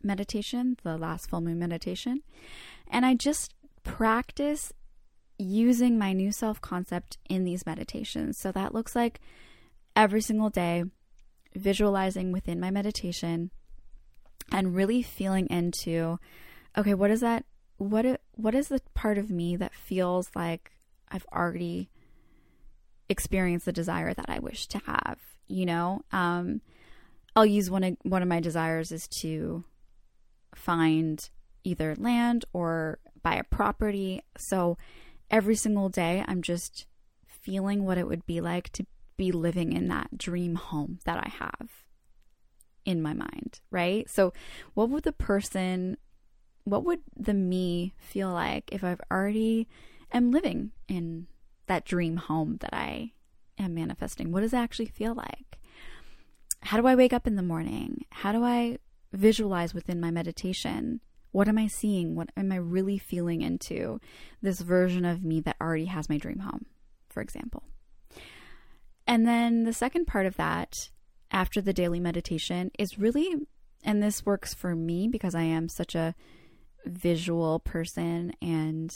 meditation, 0.00 0.76
the 0.84 0.96
last 0.96 1.30
full 1.30 1.40
moon 1.40 1.58
meditation, 1.58 2.22
and 2.86 3.04
I 3.04 3.14
just 3.14 3.54
practice 3.82 4.72
using 5.42 5.98
my 5.98 6.12
new 6.12 6.32
self 6.32 6.60
concept 6.60 7.18
in 7.28 7.44
these 7.44 7.66
meditations. 7.66 8.38
So, 8.38 8.52
that 8.52 8.74
looks 8.74 8.96
like 8.96 9.20
every 9.94 10.20
single 10.20 10.50
day 10.50 10.84
visualizing 11.54 12.32
within 12.32 12.58
my 12.58 12.70
meditation 12.70 13.50
and 14.50 14.74
really 14.74 15.02
feeling 15.02 15.46
into 15.48 16.18
okay, 16.76 16.94
what 16.94 17.10
is 17.10 17.20
that 17.20 17.44
what 17.76 18.20
what 18.32 18.54
is 18.54 18.68
the 18.68 18.80
part 18.94 19.18
of 19.18 19.30
me 19.30 19.56
that 19.56 19.74
feels 19.74 20.30
like 20.34 20.72
I've 21.08 21.26
already 21.32 21.90
experienced 23.08 23.66
the 23.66 23.72
desire 23.72 24.14
that 24.14 24.26
I 24.28 24.38
wish 24.38 24.66
to 24.68 24.78
have, 24.86 25.18
you 25.48 25.66
know? 25.66 26.02
Um 26.12 26.60
I'll 27.34 27.46
use 27.46 27.70
one 27.70 27.84
of 27.84 27.96
one 28.02 28.22
of 28.22 28.28
my 28.28 28.40
desires 28.40 28.92
is 28.92 29.08
to 29.20 29.64
find 30.54 31.28
either 31.64 31.94
land 31.96 32.44
or 32.52 32.98
buy 33.22 33.36
a 33.36 33.44
property. 33.44 34.22
So 34.36 34.76
every 35.32 35.56
single 35.56 35.88
day 35.88 36.22
I'm 36.28 36.42
just 36.42 36.86
feeling 37.26 37.84
what 37.84 37.98
it 37.98 38.06
would 38.06 38.24
be 38.26 38.40
like 38.40 38.68
to 38.74 38.86
be 39.16 39.32
living 39.32 39.72
in 39.72 39.88
that 39.88 40.16
dream 40.16 40.54
home 40.54 40.98
that 41.04 41.18
I 41.18 41.28
have 41.28 41.70
in 42.84 43.02
my 43.02 43.14
mind, 43.14 43.60
right? 43.70 44.08
So 44.08 44.32
what 44.74 44.90
would 44.90 45.04
the 45.04 45.12
person 45.12 45.96
what 46.64 46.84
would 46.84 47.00
the 47.16 47.34
me 47.34 47.92
feel 47.98 48.30
like 48.30 48.70
if 48.70 48.84
I've 48.84 49.00
already 49.10 49.66
am 50.12 50.30
living 50.30 50.70
in 50.86 51.26
that 51.66 51.84
dream 51.84 52.16
home 52.16 52.58
that 52.60 52.72
I 52.72 53.12
am 53.58 53.74
manifesting? 53.74 54.30
What 54.30 54.42
does 54.42 54.52
it 54.52 54.58
actually 54.58 54.86
feel 54.86 55.14
like? 55.14 55.58
How 56.62 56.80
do 56.80 56.86
I 56.86 56.94
wake 56.94 57.12
up 57.12 57.26
in 57.26 57.34
the 57.34 57.42
morning? 57.42 58.04
How 58.10 58.30
do 58.30 58.44
I 58.44 58.78
visualize 59.12 59.74
within 59.74 60.00
my 60.00 60.12
meditation? 60.12 61.00
What 61.32 61.48
am 61.48 61.58
I 61.58 61.66
seeing? 61.66 62.14
What 62.14 62.30
am 62.36 62.52
I 62.52 62.56
really 62.56 62.98
feeling 62.98 63.42
into 63.42 64.00
this 64.40 64.60
version 64.60 65.04
of 65.04 65.24
me 65.24 65.40
that 65.40 65.56
already 65.60 65.86
has 65.86 66.08
my 66.08 66.18
dream 66.18 66.40
home, 66.40 66.66
for 67.08 67.20
example? 67.20 67.64
And 69.06 69.26
then 69.26 69.64
the 69.64 69.72
second 69.72 70.06
part 70.06 70.26
of 70.26 70.36
that, 70.36 70.90
after 71.30 71.60
the 71.60 71.72
daily 71.72 72.00
meditation, 72.00 72.70
is 72.78 72.98
really, 72.98 73.34
and 73.82 74.02
this 74.02 74.24
works 74.24 74.54
for 74.54 74.76
me 74.76 75.08
because 75.08 75.34
I 75.34 75.42
am 75.42 75.68
such 75.68 75.94
a 75.94 76.14
visual 76.84 77.58
person 77.58 78.32
and 78.40 78.92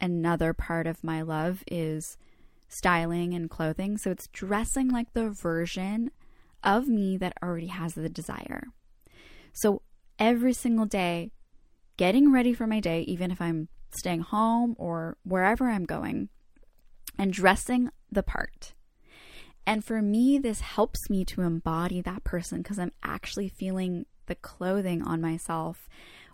another 0.00 0.52
part 0.52 0.86
of 0.86 1.04
my 1.04 1.22
love 1.22 1.62
is 1.70 2.16
styling 2.68 3.34
and 3.34 3.50
clothing. 3.50 3.98
So 3.98 4.10
it's 4.10 4.26
dressing 4.28 4.88
like 4.88 5.12
the 5.12 5.28
version 5.28 6.10
of 6.64 6.88
me 6.88 7.16
that 7.18 7.36
already 7.42 7.66
has 7.66 7.94
the 7.94 8.08
desire. 8.08 8.68
So 9.52 9.82
every 10.18 10.54
single 10.54 10.86
day, 10.86 11.30
getting 11.96 12.32
ready 12.32 12.54
for 12.54 12.66
my 12.66 12.80
day, 12.80 13.02
even 13.02 13.30
if 13.30 13.40
I'm 13.40 13.68
staying 13.90 14.20
home 14.20 14.74
or 14.78 15.16
wherever 15.24 15.68
I'm 15.68 15.84
going, 15.84 16.28
and 17.18 17.32
dressing 17.32 17.90
the 18.10 18.22
part. 18.22 18.74
And 19.66 19.84
for 19.84 20.02
me, 20.02 20.38
this 20.38 20.60
helps 20.60 21.08
me 21.08 21.24
to 21.26 21.42
embody 21.42 22.00
that 22.00 22.24
person 22.24 22.62
because 22.62 22.78
I'm 22.78 22.92
actually 23.02 23.48
feeling 23.48 24.06
the 24.26 24.34
clothing 24.34 25.02
on 25.02 25.20
myself 25.20 25.88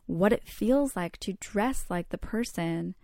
what 0.07 0.33
it 0.33 0.49
feels 0.49 0.97
like 0.97 1.19
to 1.19 1.35
dress 1.35 1.85
like 1.91 2.09
the 2.09 2.19
person 2.19 2.95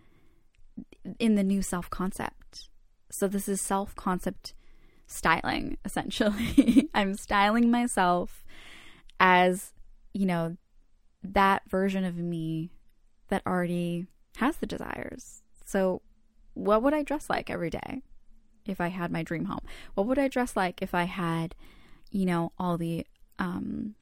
in 1.19 1.35
the 1.35 1.43
new 1.43 1.61
self 1.61 1.89
concept. 1.89 2.69
So, 3.11 3.27
this 3.27 3.47
is 3.47 3.61
self 3.61 3.95
concept 3.95 4.55
styling, 5.05 5.77
essentially. 5.85 6.89
I'm 6.93 7.13
styling 7.15 7.69
myself 7.69 8.43
as, 9.19 9.73
you 10.13 10.25
know, 10.25 10.57
that 11.33 11.69
version 11.69 12.03
of 12.03 12.17
me 12.17 12.71
that 13.29 13.45
already 13.45 14.07
has 14.37 14.57
the 14.57 14.65
desires. 14.65 15.41
So, 15.65 16.01
what 16.53 16.83
would 16.83 16.93
I 16.93 17.03
dress 17.03 17.29
like 17.29 17.49
every 17.49 17.69
day 17.69 18.01
if 18.65 18.79
I 18.79 18.87
had 18.87 19.11
my 19.11 19.23
dream 19.23 19.45
home? 19.45 19.65
What 19.93 20.07
would 20.07 20.19
I 20.19 20.27
dress 20.27 20.55
like 20.55 20.81
if 20.81 20.93
I 20.93 21.03
had, 21.03 21.55
you 22.11 22.25
know, 22.25 22.51
all 22.57 22.77
the 22.77 23.05
um, 23.39 23.95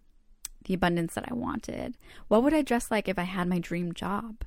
the 0.65 0.73
abundance 0.73 1.15
that 1.15 1.25
I 1.29 1.33
wanted? 1.33 1.97
What 2.27 2.43
would 2.43 2.53
I 2.53 2.61
dress 2.61 2.91
like 2.91 3.07
if 3.07 3.17
I 3.17 3.23
had 3.23 3.47
my 3.47 3.59
dream 3.59 3.93
job? 3.93 4.43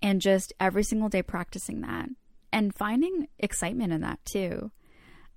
And 0.00 0.20
just 0.20 0.52
every 0.58 0.82
single 0.82 1.08
day 1.08 1.22
practicing 1.22 1.80
that 1.82 2.08
and 2.52 2.74
finding 2.74 3.28
excitement 3.38 3.92
in 3.92 4.00
that 4.02 4.18
too. 4.24 4.70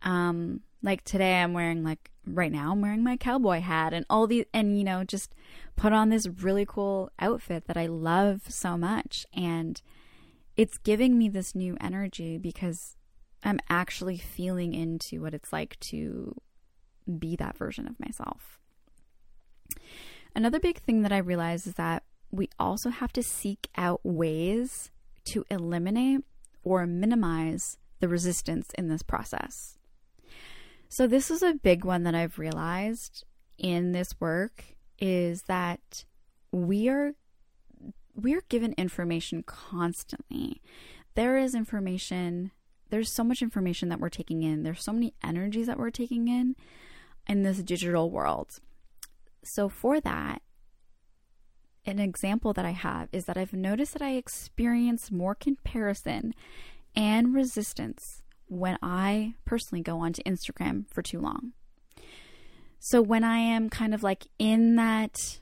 Um, 0.02 0.62
like 0.84 1.04
today, 1.04 1.42
I'm 1.42 1.54
wearing, 1.54 1.84
like, 1.84 2.12
right 2.26 2.52
now, 2.52 2.72
I'm 2.72 2.82
wearing 2.82 3.04
my 3.04 3.18
cowboy 3.18 3.60
hat 3.60 3.94
and 3.94 4.06
all 4.10 4.28
these, 4.28 4.46
and 4.54 4.78
you 4.78 4.84
know, 4.84 5.04
just 5.04 5.34
put 5.76 5.94
on 5.94 6.10
this 6.10 6.28
really 6.28 6.66
cool 6.66 7.12
outfit 7.20 7.66
that 7.68 7.78
I 7.78 7.88
love 7.88 8.42
so 8.50 8.78
much. 8.78 9.26
And 9.34 9.82
it's 10.58 10.78
giving 10.78 11.18
me 11.18 11.30
this 11.30 11.56
new 11.56 11.78
energy 11.82 12.38
because 12.38 12.96
I'm 13.44 13.60
actually 13.70 14.18
feeling 14.18 14.74
into 14.74 15.22
what 15.22 15.34
it's 15.34 15.54
like 15.54 15.80
to 15.82 16.36
be 17.20 17.36
that 17.36 17.58
version 17.58 17.88
of 17.88 18.00
myself. 18.00 18.60
Another 20.36 20.60
big 20.60 20.80
thing 20.80 21.04
that 21.04 21.12
I 21.12 21.18
realize 21.18 21.68
is 21.68 21.76
that 21.76 22.04
we 22.32 22.50
also 22.60 22.90
have 22.90 23.14
to 23.14 23.24
seek 23.24 23.70
out 23.78 24.02
ways 24.04 24.92
to 25.26 25.46
eliminate 25.50 26.22
or 26.64 26.86
minimize 26.86 27.78
the 28.00 28.08
resistance 28.08 28.72
in 28.78 28.90
this 28.90 29.04
process. 29.04 29.75
So, 30.90 31.08
this 31.08 31.30
is 31.32 31.42
a 31.42 31.54
big 31.54 31.84
one 31.84 32.04
that 32.04 32.16
I've 32.16 32.40
realized 32.40 33.26
in 33.58 33.92
this 33.92 34.20
work 34.20 34.64
is 35.00 35.44
that 35.44 36.06
we 36.52 36.90
are 36.90 37.14
we 38.16 38.34
are 38.34 38.44
given 38.48 38.74
information 38.78 39.44
constantly. 39.44 40.62
There 41.16 41.38
is 41.38 41.54
information, 41.54 42.52
there's 42.90 43.12
so 43.12 43.24
much 43.24 43.42
information 43.42 43.90
that 43.90 44.00
we're 44.00 44.10
taking 44.10 44.44
in. 44.44 44.64
There's 44.64 44.84
so 44.84 44.94
many 44.94 45.14
energies 45.24 45.68
that 45.68 45.78
we're 45.78 45.90
taking 45.90 46.28
in 46.28 46.56
in 47.28 47.44
this 47.44 47.62
digital 47.62 48.10
world. 48.10 48.60
So 49.44 49.70
for 49.70 50.00
that, 50.02 50.42
an 51.86 52.00
example 52.00 52.54
that 52.54 52.66
I 52.66 52.72
have 52.72 53.10
is 53.12 53.26
that 53.26 53.38
I've 53.38 53.54
noticed 53.54 53.94
that 53.94 54.02
I 54.02 54.16
experience 54.16 55.12
more 55.12 55.36
comparison 55.36 56.34
and 56.96 57.34
resistance 57.34 58.24
when 58.48 58.78
I 58.82 59.36
personally 59.46 59.82
go 59.82 60.00
onto 60.00 60.22
Instagram 60.24 60.86
for 60.90 61.02
too 61.02 61.20
long. 61.20 61.54
So 62.80 63.02
when 63.02 63.24
I 63.24 63.38
am 63.38 63.70
kind 63.70 63.94
of 63.94 64.04
like 64.04 64.28
in 64.38 64.76
that 64.76 65.40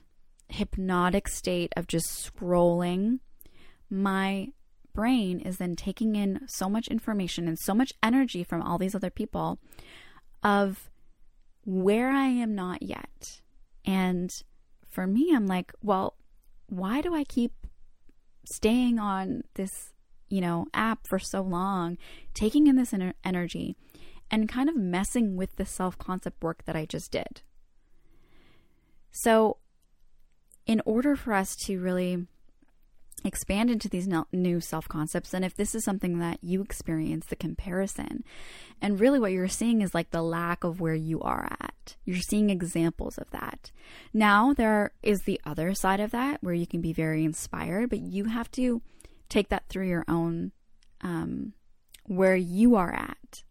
hypnotic 0.48 1.28
state 1.28 1.72
of 1.76 1.86
just 1.86 2.06
scrolling, 2.08 3.18
my 3.90 4.48
brain 4.94 5.40
is 5.40 5.58
then 5.58 5.76
taking 5.76 6.16
in 6.16 6.40
so 6.46 6.68
much 6.68 6.88
information 6.88 7.48
and 7.48 7.58
so 7.58 7.74
much 7.74 7.92
energy 8.02 8.44
from 8.44 8.62
all 8.62 8.78
these 8.78 8.94
other 8.94 9.10
people 9.10 9.58
of 10.42 10.90
where 11.64 12.10
I 12.10 12.26
am 12.26 12.54
not 12.54 12.82
yet. 12.82 13.40
And 13.84 14.30
for 14.88 15.06
me, 15.06 15.32
I'm 15.34 15.46
like, 15.46 15.72
well, 15.82 16.14
why 16.68 17.00
do 17.00 17.14
I 17.14 17.24
keep 17.24 17.52
staying 18.44 18.98
on 18.98 19.42
this, 19.54 19.93
you 20.34 20.40
know, 20.40 20.66
app 20.74 21.06
for 21.06 21.20
so 21.20 21.40
long, 21.40 21.96
taking 22.34 22.66
in 22.66 22.74
this 22.74 22.92
energy 23.24 23.76
and 24.32 24.48
kind 24.48 24.68
of 24.68 24.76
messing 24.76 25.36
with 25.36 25.54
the 25.54 25.64
self 25.64 25.96
concept 25.96 26.42
work 26.42 26.64
that 26.64 26.74
I 26.74 26.86
just 26.86 27.12
did? 27.12 27.42
So, 29.12 29.58
in 30.66 30.82
order 30.84 31.14
for 31.14 31.34
us 31.34 31.54
to 31.66 31.78
really 31.78 32.26
expand 33.24 33.70
into 33.70 33.88
these 33.88 34.08
new 34.32 34.60
self 34.60 34.88
concepts 34.88 35.32
and 35.32 35.44
if 35.44 35.54
this 35.54 35.74
is 35.74 35.84
something 35.84 36.18
that 36.18 36.38
you 36.42 36.60
experience 36.60 37.26
the 37.26 37.36
comparison 37.36 38.22
and 38.82 39.00
really 39.00 39.18
what 39.18 39.32
you're 39.32 39.48
seeing 39.48 39.80
is 39.80 39.94
like 39.94 40.10
the 40.10 40.20
lack 40.20 40.62
of 40.62 40.78
where 40.78 40.94
you 40.94 41.22
are 41.22 41.48
at 41.58 41.96
you're 42.04 42.18
seeing 42.18 42.50
examples 42.50 43.16
of 43.16 43.30
that 43.30 43.70
now 44.12 44.52
there 44.52 44.92
is 45.02 45.22
the 45.22 45.40
other 45.46 45.72
side 45.72 46.00
of 46.00 46.10
that 46.10 46.42
where 46.42 46.52
you 46.52 46.66
can 46.66 46.82
be 46.82 46.92
very 46.92 47.24
inspired 47.24 47.88
but 47.88 48.00
you 48.00 48.26
have 48.26 48.50
to 48.50 48.82
take 49.28 49.48
that 49.48 49.68
through 49.68 49.88
your 49.88 50.04
own 50.08 50.52
um, 51.00 51.52
where 52.04 52.36
you 52.36 52.76
are 52.76 52.92
at 52.92 53.42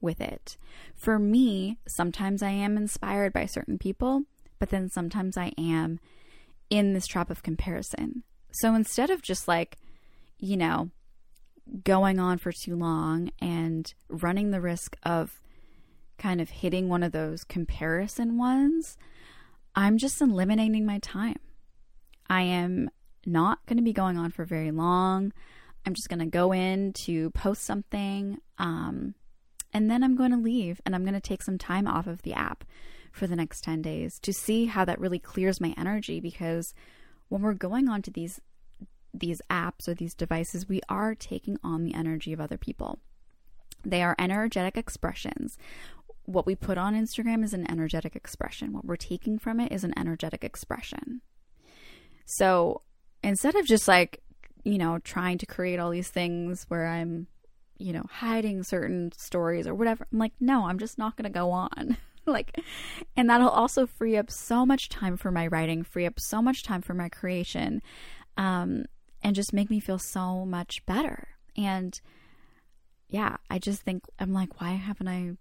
with 0.00 0.20
it 0.20 0.58
for 0.94 1.18
me 1.18 1.78
sometimes 1.88 2.42
i 2.42 2.50
am 2.50 2.76
inspired 2.76 3.32
by 3.32 3.46
certain 3.46 3.78
people 3.78 4.22
but 4.58 4.68
then 4.68 4.90
sometimes 4.90 5.36
i 5.36 5.50
am 5.56 5.98
in 6.68 6.92
this 6.92 7.06
trap 7.06 7.30
of 7.30 7.42
comparison 7.42 8.22
so 8.54 8.74
instead 8.74 9.10
of 9.10 9.20
just 9.20 9.48
like, 9.48 9.78
you 10.38 10.56
know, 10.56 10.90
going 11.82 12.20
on 12.20 12.38
for 12.38 12.52
too 12.52 12.76
long 12.76 13.30
and 13.40 13.92
running 14.08 14.52
the 14.52 14.60
risk 14.60 14.96
of 15.02 15.40
kind 16.18 16.40
of 16.40 16.50
hitting 16.50 16.88
one 16.88 17.02
of 17.02 17.10
those 17.10 17.42
comparison 17.42 18.38
ones, 18.38 18.96
I'm 19.74 19.98
just 19.98 20.20
eliminating 20.20 20.86
my 20.86 21.00
time. 21.00 21.40
I 22.30 22.42
am 22.42 22.90
not 23.26 23.64
going 23.66 23.76
to 23.76 23.82
be 23.82 23.92
going 23.92 24.16
on 24.16 24.30
for 24.30 24.44
very 24.44 24.70
long. 24.70 25.32
I'm 25.86 25.94
just 25.94 26.08
going 26.08 26.20
to 26.20 26.26
go 26.26 26.52
in 26.52 26.92
to 27.04 27.30
post 27.30 27.64
something 27.64 28.38
um, 28.58 29.14
and 29.72 29.90
then 29.90 30.02
I'm 30.02 30.16
going 30.16 30.30
to 30.30 30.36
leave 30.36 30.80
and 30.86 30.94
I'm 30.94 31.02
going 31.02 31.14
to 31.14 31.20
take 31.20 31.42
some 31.42 31.58
time 31.58 31.86
off 31.86 32.06
of 32.06 32.22
the 32.22 32.32
app 32.32 32.64
for 33.12 33.26
the 33.26 33.36
next 33.36 33.62
10 33.64 33.82
days 33.82 34.18
to 34.22 34.32
see 34.32 34.66
how 34.66 34.84
that 34.84 35.00
really 35.00 35.18
clears 35.18 35.60
my 35.60 35.74
energy 35.76 36.20
because 36.20 36.74
when 37.28 37.42
we're 37.42 37.54
going 37.54 37.88
onto 37.88 38.10
these 38.10 38.40
these 39.16 39.40
apps 39.48 39.86
or 39.86 39.94
these 39.94 40.14
devices, 40.14 40.68
we 40.68 40.80
are 40.88 41.14
taking 41.14 41.56
on 41.62 41.84
the 41.84 41.94
energy 41.94 42.32
of 42.32 42.40
other 42.40 42.58
people. 42.58 42.98
They 43.84 44.02
are 44.02 44.16
energetic 44.18 44.76
expressions. 44.76 45.56
What 46.24 46.46
we 46.46 46.56
put 46.56 46.78
on 46.78 46.94
Instagram 46.96 47.44
is 47.44 47.54
an 47.54 47.70
energetic 47.70 48.16
expression. 48.16 48.72
What 48.72 48.84
we're 48.84 48.96
taking 48.96 49.38
from 49.38 49.60
it 49.60 49.70
is 49.70 49.84
an 49.84 49.96
energetic 49.96 50.42
expression. 50.42 51.20
So 52.26 52.82
instead 53.24 53.54
of 53.56 53.66
just 53.66 53.88
like, 53.88 54.22
you 54.64 54.78
know, 54.78 54.98
trying 54.98 55.38
to 55.38 55.46
create 55.46 55.78
all 55.78 55.90
these 55.90 56.08
things 56.08 56.64
where 56.68 56.86
I'm, 56.86 57.26
you 57.78 57.92
know, 57.92 58.04
hiding 58.10 58.62
certain 58.62 59.12
stories 59.16 59.66
or 59.66 59.74
whatever, 59.74 60.06
I'm 60.12 60.18
like, 60.18 60.32
no, 60.40 60.66
I'm 60.66 60.78
just 60.78 60.98
not 60.98 61.16
going 61.16 61.24
to 61.24 61.30
go 61.30 61.50
on. 61.50 61.96
like 62.26 62.58
and 63.16 63.28
that'll 63.28 63.50
also 63.50 63.86
free 63.86 64.16
up 64.16 64.30
so 64.30 64.64
much 64.64 64.88
time 64.88 65.14
for 65.16 65.30
my 65.30 65.46
writing 65.46 65.82
free 65.82 66.06
up 66.06 66.18
so 66.18 66.40
much 66.40 66.62
time 66.62 66.80
for 66.80 66.94
my 66.94 67.08
creation 67.08 67.82
um, 68.38 68.86
and 69.22 69.36
just 69.36 69.52
make 69.52 69.68
me 69.68 69.78
feel 69.78 69.98
so 69.98 70.46
much 70.46 70.84
better 70.86 71.28
and 71.54 72.00
yeah 73.10 73.36
i 73.50 73.58
just 73.58 73.82
think 73.82 74.04
i'm 74.18 74.32
like 74.32 74.58
why 74.58 74.70
haven't 74.70 75.06
i 75.06 75.32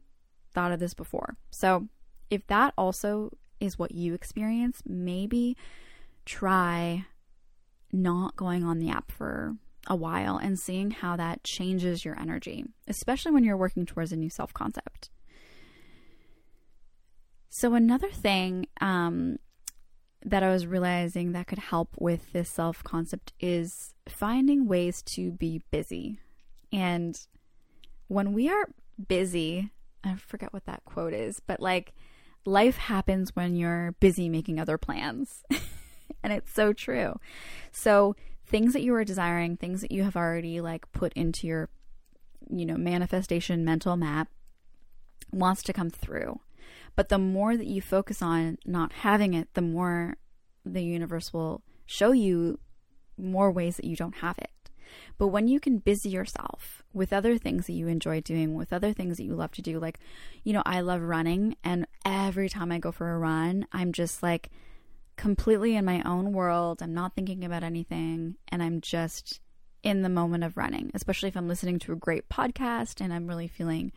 thought 0.54 0.74
of 0.74 0.80
this 0.82 0.93
before 0.93 1.38
so 1.52 1.88
if 2.30 2.46
that 2.48 2.74
also 2.78 3.30
is 3.62 3.80
what 3.80 3.93
you 3.93 4.13
experience 4.13 4.82
maybe 4.86 5.56
try 6.26 7.06
not 7.93 8.36
going 8.36 8.63
on 8.63 8.79
the 8.79 8.89
app 8.89 9.12
for 9.12 9.56
a 9.88 9.95
while 9.95 10.38
and 10.38 10.58
seeing 10.58 10.91
how 10.91 11.15
that 11.15 11.43
changes 11.43 12.03
your 12.03 12.19
energy, 12.19 12.65
especially 12.88 13.32
when 13.32 13.43
you're 13.43 13.58
working 13.58 13.86
towards 13.86 14.12
a 14.12 14.15
new 14.15 14.29
self 14.29 14.53
concept. 14.53 15.10
So, 17.49 17.75
another 17.75 18.10
thing 18.10 18.67
um, 18.82 19.38
that 20.25 20.43
I 20.43 20.49
was 20.49 20.65
realizing 20.65 21.34
that 21.34 21.47
could 21.47 21.60
help 21.60 21.89
with 21.99 22.32
this 22.34 22.49
self 22.49 22.84
concept 22.84 23.34
is 23.39 23.93
finding 24.08 24.67
ways 24.67 25.01
to 25.03 25.32
be 25.32 25.62
busy. 25.69 26.17
And 26.71 27.19
when 28.08 28.34
we 28.34 28.49
are 28.49 28.69
busy, 29.08 29.71
I 30.03 30.15
forget 30.15 30.53
what 30.53 30.65
that 30.65 30.84
quote 30.86 31.13
is, 31.13 31.39
but 31.39 31.60
like 31.60 31.93
life 32.45 32.77
happens 32.77 33.36
when 33.36 33.56
you're 33.56 33.93
busy 33.99 34.29
making 34.29 34.60
other 34.60 34.77
plans. 34.77 35.43
and 36.24 36.34
it's 36.34 36.54
so 36.54 36.74
true. 36.74 37.20
So, 37.72 38.16
things 38.46 38.74
that 38.74 38.84
you 38.84 38.94
are 38.94 39.04
desiring, 39.04 39.58
things 39.58 39.82
that 39.82 39.92
you 39.92 40.04
have 40.04 40.16
already 40.16 40.62
like 40.62 40.92
put 40.92 41.13
into 41.13 41.48
your 41.48 41.70
you 42.50 42.66
know, 42.66 42.78
manifestation 42.78 43.66
mental 43.66 43.96
map 43.96 44.30
wants 45.32 45.63
to 45.63 45.74
come 45.74 45.89
through. 45.89 46.39
But 46.96 47.10
the 47.10 47.18
more 47.18 47.58
that 47.58 47.68
you 47.68 47.82
focus 47.82 48.22
on 48.22 48.58
not 48.66 48.94
having 48.94 49.34
it, 49.34 49.50
the 49.54 49.62
more 49.62 50.18
the 50.66 50.84
universe 50.84 51.34
will 51.34 51.63
show 51.86 52.12
you 52.12 52.60
more 53.18 53.52
ways 53.52 53.78
that 53.78 53.86
you 53.86 53.96
don't 53.96 54.18
have 54.18 54.38
it. 54.38 54.50
But 55.18 55.28
when 55.28 55.48
you 55.48 55.60
can 55.60 55.80
busy 55.80 56.10
yourself 56.10 56.84
with 56.94 57.12
other 57.12 57.38
things 57.38 57.66
that 57.66 57.74
you 57.74 57.88
enjoy 57.88 58.22
doing, 58.22 58.54
with 58.54 58.72
other 58.72 58.94
things 58.94 59.18
that 59.18 59.24
you 59.24 59.34
love 59.34 59.52
to 59.54 59.62
do, 59.62 59.80
like, 59.80 60.00
you 60.44 60.54
know, 60.54 60.62
I 60.66 60.82
love 60.82 61.02
running, 61.02 61.56
and 61.63 61.88
every 62.06 62.48
time 62.48 62.72
I 62.72 62.78
go 62.78 62.92
for 62.92 63.12
a 63.12 63.18
run, 63.18 63.66
I'm 63.72 63.92
just 63.92 64.22
like 64.22 64.52
completely 65.15 65.76
in 65.76 65.86
my 65.86 66.02
own 66.04 66.34
world. 66.34 66.82
I'm 66.82 66.93
not 66.93 67.15
thinking 67.15 67.43
about 67.43 67.63
anything, 67.63 68.36
and 68.49 68.62
I'm 68.63 68.82
just 68.82 69.39
in 69.84 70.02
the 70.02 70.10
moment 70.10 70.43
of 70.43 70.58
running, 70.58 70.91
especially 70.93 71.30
if 71.30 71.36
I'm 71.36 71.47
listening 71.47 71.78
to 71.80 71.91
a 71.91 71.97
great 71.97 72.30
podcast 72.30 73.02
and 73.02 73.13
I'm 73.13 73.28
really 73.28 73.49
feeling 73.49 73.91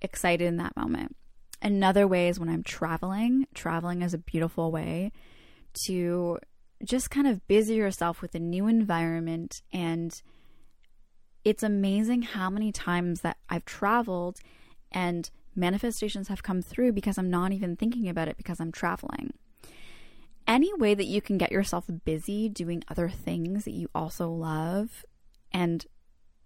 excited 0.00 0.46
in 0.46 0.56
that 0.56 0.76
moment. 0.76 1.16
Another 1.62 2.08
way 2.08 2.28
is 2.28 2.40
when 2.40 2.48
I'm 2.48 2.64
traveling. 2.64 3.46
Traveling 3.54 4.02
is 4.02 4.12
a 4.12 4.18
beautiful 4.18 4.72
way 4.72 5.12
to 5.86 6.38
just 6.84 7.10
kind 7.10 7.28
of 7.28 7.46
busy 7.46 7.74
yourself 7.74 8.20
with 8.20 8.34
a 8.34 8.40
new 8.40 8.66
environment. 8.66 9.62
And 9.72 10.12
it's 11.44 11.62
amazing 11.62 12.22
how 12.22 12.50
many 12.50 12.72
times 12.72 13.20
that 13.20 13.36
I've 13.48 13.64
traveled 13.64 14.38
and 14.90 15.30
manifestations 15.54 16.26
have 16.28 16.42
come 16.42 16.62
through 16.62 16.92
because 16.92 17.16
I'm 17.16 17.30
not 17.30 17.52
even 17.52 17.76
thinking 17.76 18.08
about 18.08 18.26
it 18.26 18.36
because 18.36 18.58
I'm 18.58 18.72
traveling. 18.72 19.34
Any 20.46 20.72
way 20.74 20.94
that 20.94 21.06
you 21.06 21.20
can 21.20 21.38
get 21.38 21.52
yourself 21.52 21.84
busy 22.04 22.48
doing 22.48 22.82
other 22.88 23.08
things 23.08 23.64
that 23.64 23.72
you 23.72 23.88
also 23.94 24.28
love, 24.28 25.04
and 25.52 25.86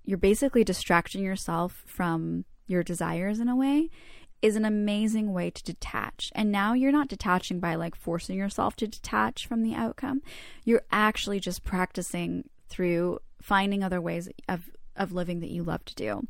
you're 0.04 0.18
basically 0.18 0.64
distracting 0.64 1.22
yourself 1.22 1.82
from 1.86 2.44
your 2.66 2.82
desires 2.82 3.40
in 3.40 3.48
a 3.48 3.56
way, 3.56 3.90
is 4.42 4.56
an 4.56 4.64
amazing 4.64 5.32
way 5.32 5.50
to 5.50 5.64
detach. 5.64 6.30
And 6.34 6.52
now 6.52 6.72
you're 6.74 6.92
not 6.92 7.08
detaching 7.08 7.58
by 7.58 7.74
like 7.74 7.94
forcing 7.94 8.36
yourself 8.36 8.76
to 8.76 8.86
detach 8.86 9.46
from 9.46 9.62
the 9.62 9.74
outcome. 9.74 10.22
You're 10.64 10.84
actually 10.92 11.40
just 11.40 11.64
practicing 11.64 12.48
through 12.68 13.18
finding 13.40 13.82
other 13.82 14.00
ways 14.00 14.28
of 14.48 14.70
of 14.96 15.12
living 15.12 15.40
that 15.40 15.50
you 15.50 15.62
love 15.62 15.84
to 15.84 15.94
do. 15.94 16.26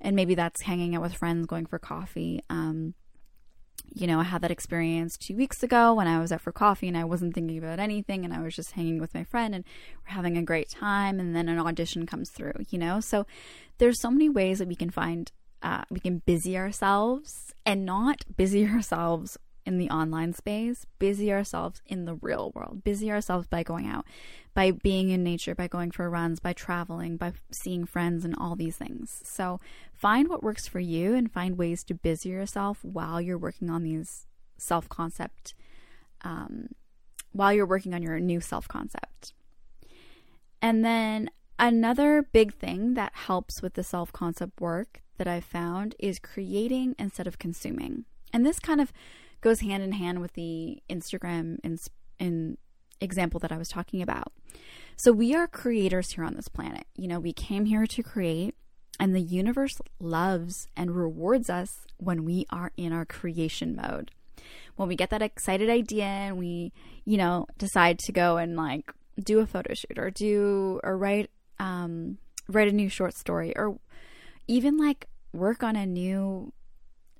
And 0.00 0.16
maybe 0.16 0.34
that's 0.34 0.62
hanging 0.62 0.96
out 0.96 1.02
with 1.02 1.14
friends, 1.14 1.46
going 1.46 1.66
for 1.66 1.78
coffee. 1.78 2.42
Um, 2.50 2.94
you 3.94 4.06
know, 4.06 4.20
I 4.20 4.24
had 4.24 4.42
that 4.42 4.50
experience 4.50 5.16
two 5.16 5.36
weeks 5.36 5.62
ago 5.62 5.94
when 5.94 6.06
I 6.06 6.20
was 6.20 6.30
out 6.32 6.40
for 6.40 6.52
coffee 6.52 6.88
and 6.88 6.96
I 6.96 7.04
wasn't 7.04 7.34
thinking 7.34 7.58
about 7.58 7.78
anything 7.78 8.24
and 8.24 8.32
I 8.32 8.40
was 8.40 8.54
just 8.54 8.72
hanging 8.72 9.00
with 9.00 9.14
my 9.14 9.24
friend 9.24 9.54
and 9.54 9.64
we're 10.04 10.14
having 10.14 10.36
a 10.36 10.42
great 10.42 10.68
time 10.68 11.18
and 11.18 11.34
then 11.34 11.48
an 11.48 11.58
audition 11.58 12.06
comes 12.06 12.30
through, 12.30 12.54
you 12.70 12.78
know? 12.78 13.00
So 13.00 13.26
there's 13.78 14.00
so 14.00 14.10
many 14.10 14.28
ways 14.28 14.58
that 14.58 14.68
we 14.68 14.76
can 14.76 14.90
find 14.90 15.30
uh, 15.62 15.82
we 15.90 15.98
can 15.98 16.18
busy 16.18 16.56
ourselves 16.56 17.52
and 17.66 17.84
not 17.84 18.24
busy 18.36 18.66
ourselves 18.68 19.36
in 19.68 19.76
the 19.76 19.90
online 19.90 20.32
space, 20.32 20.86
busy 20.98 21.30
ourselves 21.30 21.82
in 21.84 22.06
the 22.06 22.14
real 22.14 22.50
world, 22.54 22.82
busy 22.82 23.12
ourselves 23.12 23.46
by 23.46 23.62
going 23.62 23.86
out, 23.86 24.06
by 24.54 24.70
being 24.70 25.10
in 25.10 25.22
nature, 25.22 25.54
by 25.54 25.68
going 25.68 25.90
for 25.90 26.08
runs, 26.08 26.40
by 26.40 26.54
traveling, 26.54 27.18
by 27.18 27.34
seeing 27.50 27.84
friends, 27.84 28.24
and 28.24 28.34
all 28.38 28.56
these 28.56 28.78
things. 28.78 29.20
So 29.24 29.60
find 29.92 30.26
what 30.26 30.42
works 30.42 30.66
for 30.66 30.80
you 30.80 31.14
and 31.14 31.30
find 31.30 31.58
ways 31.58 31.84
to 31.84 31.94
busy 31.94 32.30
yourself 32.30 32.78
while 32.82 33.20
you're 33.20 33.36
working 33.36 33.68
on 33.68 33.82
these 33.82 34.26
self 34.56 34.88
concept, 34.88 35.52
um, 36.22 36.70
while 37.32 37.52
you're 37.52 37.66
working 37.66 37.92
on 37.92 38.02
your 38.02 38.18
new 38.18 38.40
self 38.40 38.66
concept. 38.68 39.34
And 40.62 40.82
then 40.82 41.28
another 41.58 42.22
big 42.32 42.54
thing 42.54 42.94
that 42.94 43.12
helps 43.14 43.60
with 43.60 43.74
the 43.74 43.84
self 43.84 44.14
concept 44.14 44.62
work 44.62 45.02
that 45.18 45.28
I've 45.28 45.44
found 45.44 45.94
is 45.98 46.18
creating 46.18 46.96
instead 46.98 47.26
of 47.26 47.38
consuming. 47.38 48.06
And 48.32 48.46
this 48.46 48.58
kind 48.58 48.80
of 48.80 48.94
goes 49.40 49.60
hand 49.60 49.82
in 49.82 49.92
hand 49.92 50.20
with 50.20 50.34
the 50.34 50.82
Instagram 50.90 51.58
in, 51.62 51.78
in 52.18 52.58
example 53.00 53.40
that 53.40 53.52
I 53.52 53.58
was 53.58 53.68
talking 53.68 54.02
about. 54.02 54.32
So 54.96 55.12
we 55.12 55.34
are 55.34 55.46
creators 55.46 56.12
here 56.12 56.24
on 56.24 56.34
this 56.34 56.48
planet. 56.48 56.86
You 56.96 57.08
know, 57.08 57.20
we 57.20 57.32
came 57.32 57.66
here 57.66 57.86
to 57.86 58.02
create, 58.02 58.54
and 58.98 59.14
the 59.14 59.20
universe 59.20 59.80
loves 60.00 60.66
and 60.76 60.96
rewards 60.96 61.48
us 61.48 61.86
when 61.98 62.24
we 62.24 62.46
are 62.50 62.72
in 62.76 62.92
our 62.92 63.04
creation 63.04 63.76
mode. 63.76 64.10
When 64.76 64.88
we 64.88 64.96
get 64.96 65.10
that 65.10 65.22
excited 65.22 65.68
idea 65.68 66.04
and 66.04 66.38
we, 66.38 66.72
you 67.04 67.16
know, 67.16 67.46
decide 67.58 67.98
to 68.00 68.12
go 68.12 68.36
and 68.36 68.56
like 68.56 68.92
do 69.22 69.40
a 69.40 69.46
photo 69.46 69.74
shoot 69.74 69.98
or 69.98 70.10
do 70.10 70.80
or 70.84 70.96
write 70.96 71.28
um 71.58 72.18
write 72.48 72.68
a 72.68 72.72
new 72.72 72.88
short 72.88 73.14
story 73.14 73.52
or 73.56 73.78
even 74.46 74.76
like 74.76 75.08
work 75.32 75.62
on 75.62 75.76
a 75.76 75.84
new 75.84 76.52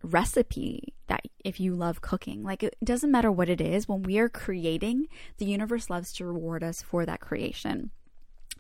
recipe 0.03 0.95
that 1.09 1.23
if 1.45 1.61
you 1.61 1.75
love 1.75 2.01
cooking. 2.01 2.43
Like 2.43 2.63
it 2.63 2.77
doesn't 2.83 3.11
matter 3.11 3.33
what 3.33 3.49
it 3.49 3.61
is 3.61 3.89
when 3.89 4.03
we 4.03 4.19
are 4.19 4.29
creating 4.29 5.09
the 5.39 5.47
universe 5.47 5.91
loves 5.91 6.13
to 6.15 6.27
reward 6.27 6.63
us 6.63 6.83
for 6.83 7.05
that 7.07 7.21
creation. 7.21 7.91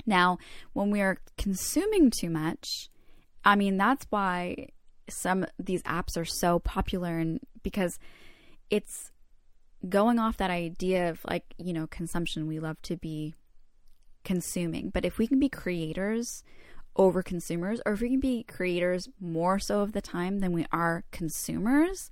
Now 0.07 0.38
when 0.72 0.90
we 0.90 1.01
are 1.01 1.18
consuming 1.37 2.11
too 2.11 2.31
much 2.31 2.88
i 3.44 3.55
mean 3.55 3.77
that's 3.77 4.05
why 4.11 4.68
some 5.09 5.46
these 5.59 5.83
apps 5.85 6.16
are 6.16 6.24
so 6.24 6.59
popular 6.59 7.18
and 7.18 7.40
because 7.62 7.98
it's 8.70 9.11
going 9.88 10.18
off 10.18 10.38
that 10.38 10.51
idea 10.51 11.11
of 11.11 11.24
like 11.24 11.44
you 11.59 11.72
know 11.72 11.87
consumption. 11.87 12.46
We 12.46 12.59
love 12.59 12.81
to 12.83 12.96
be 12.96 13.35
consuming. 14.24 14.90
But 14.90 15.05
if 15.05 15.18
we 15.18 15.27
can 15.27 15.38
be 15.38 15.48
creators 15.48 16.42
over 16.98 17.22
consumers, 17.22 17.80
or 17.87 17.92
if 17.92 18.00
we 18.00 18.11
can 18.11 18.20
be 18.20 18.42
creators 18.42 19.08
more 19.20 19.58
so 19.58 19.80
of 19.80 19.92
the 19.92 20.02
time 20.02 20.40
than 20.40 20.52
we 20.52 20.66
are 20.72 21.04
consumers, 21.12 22.11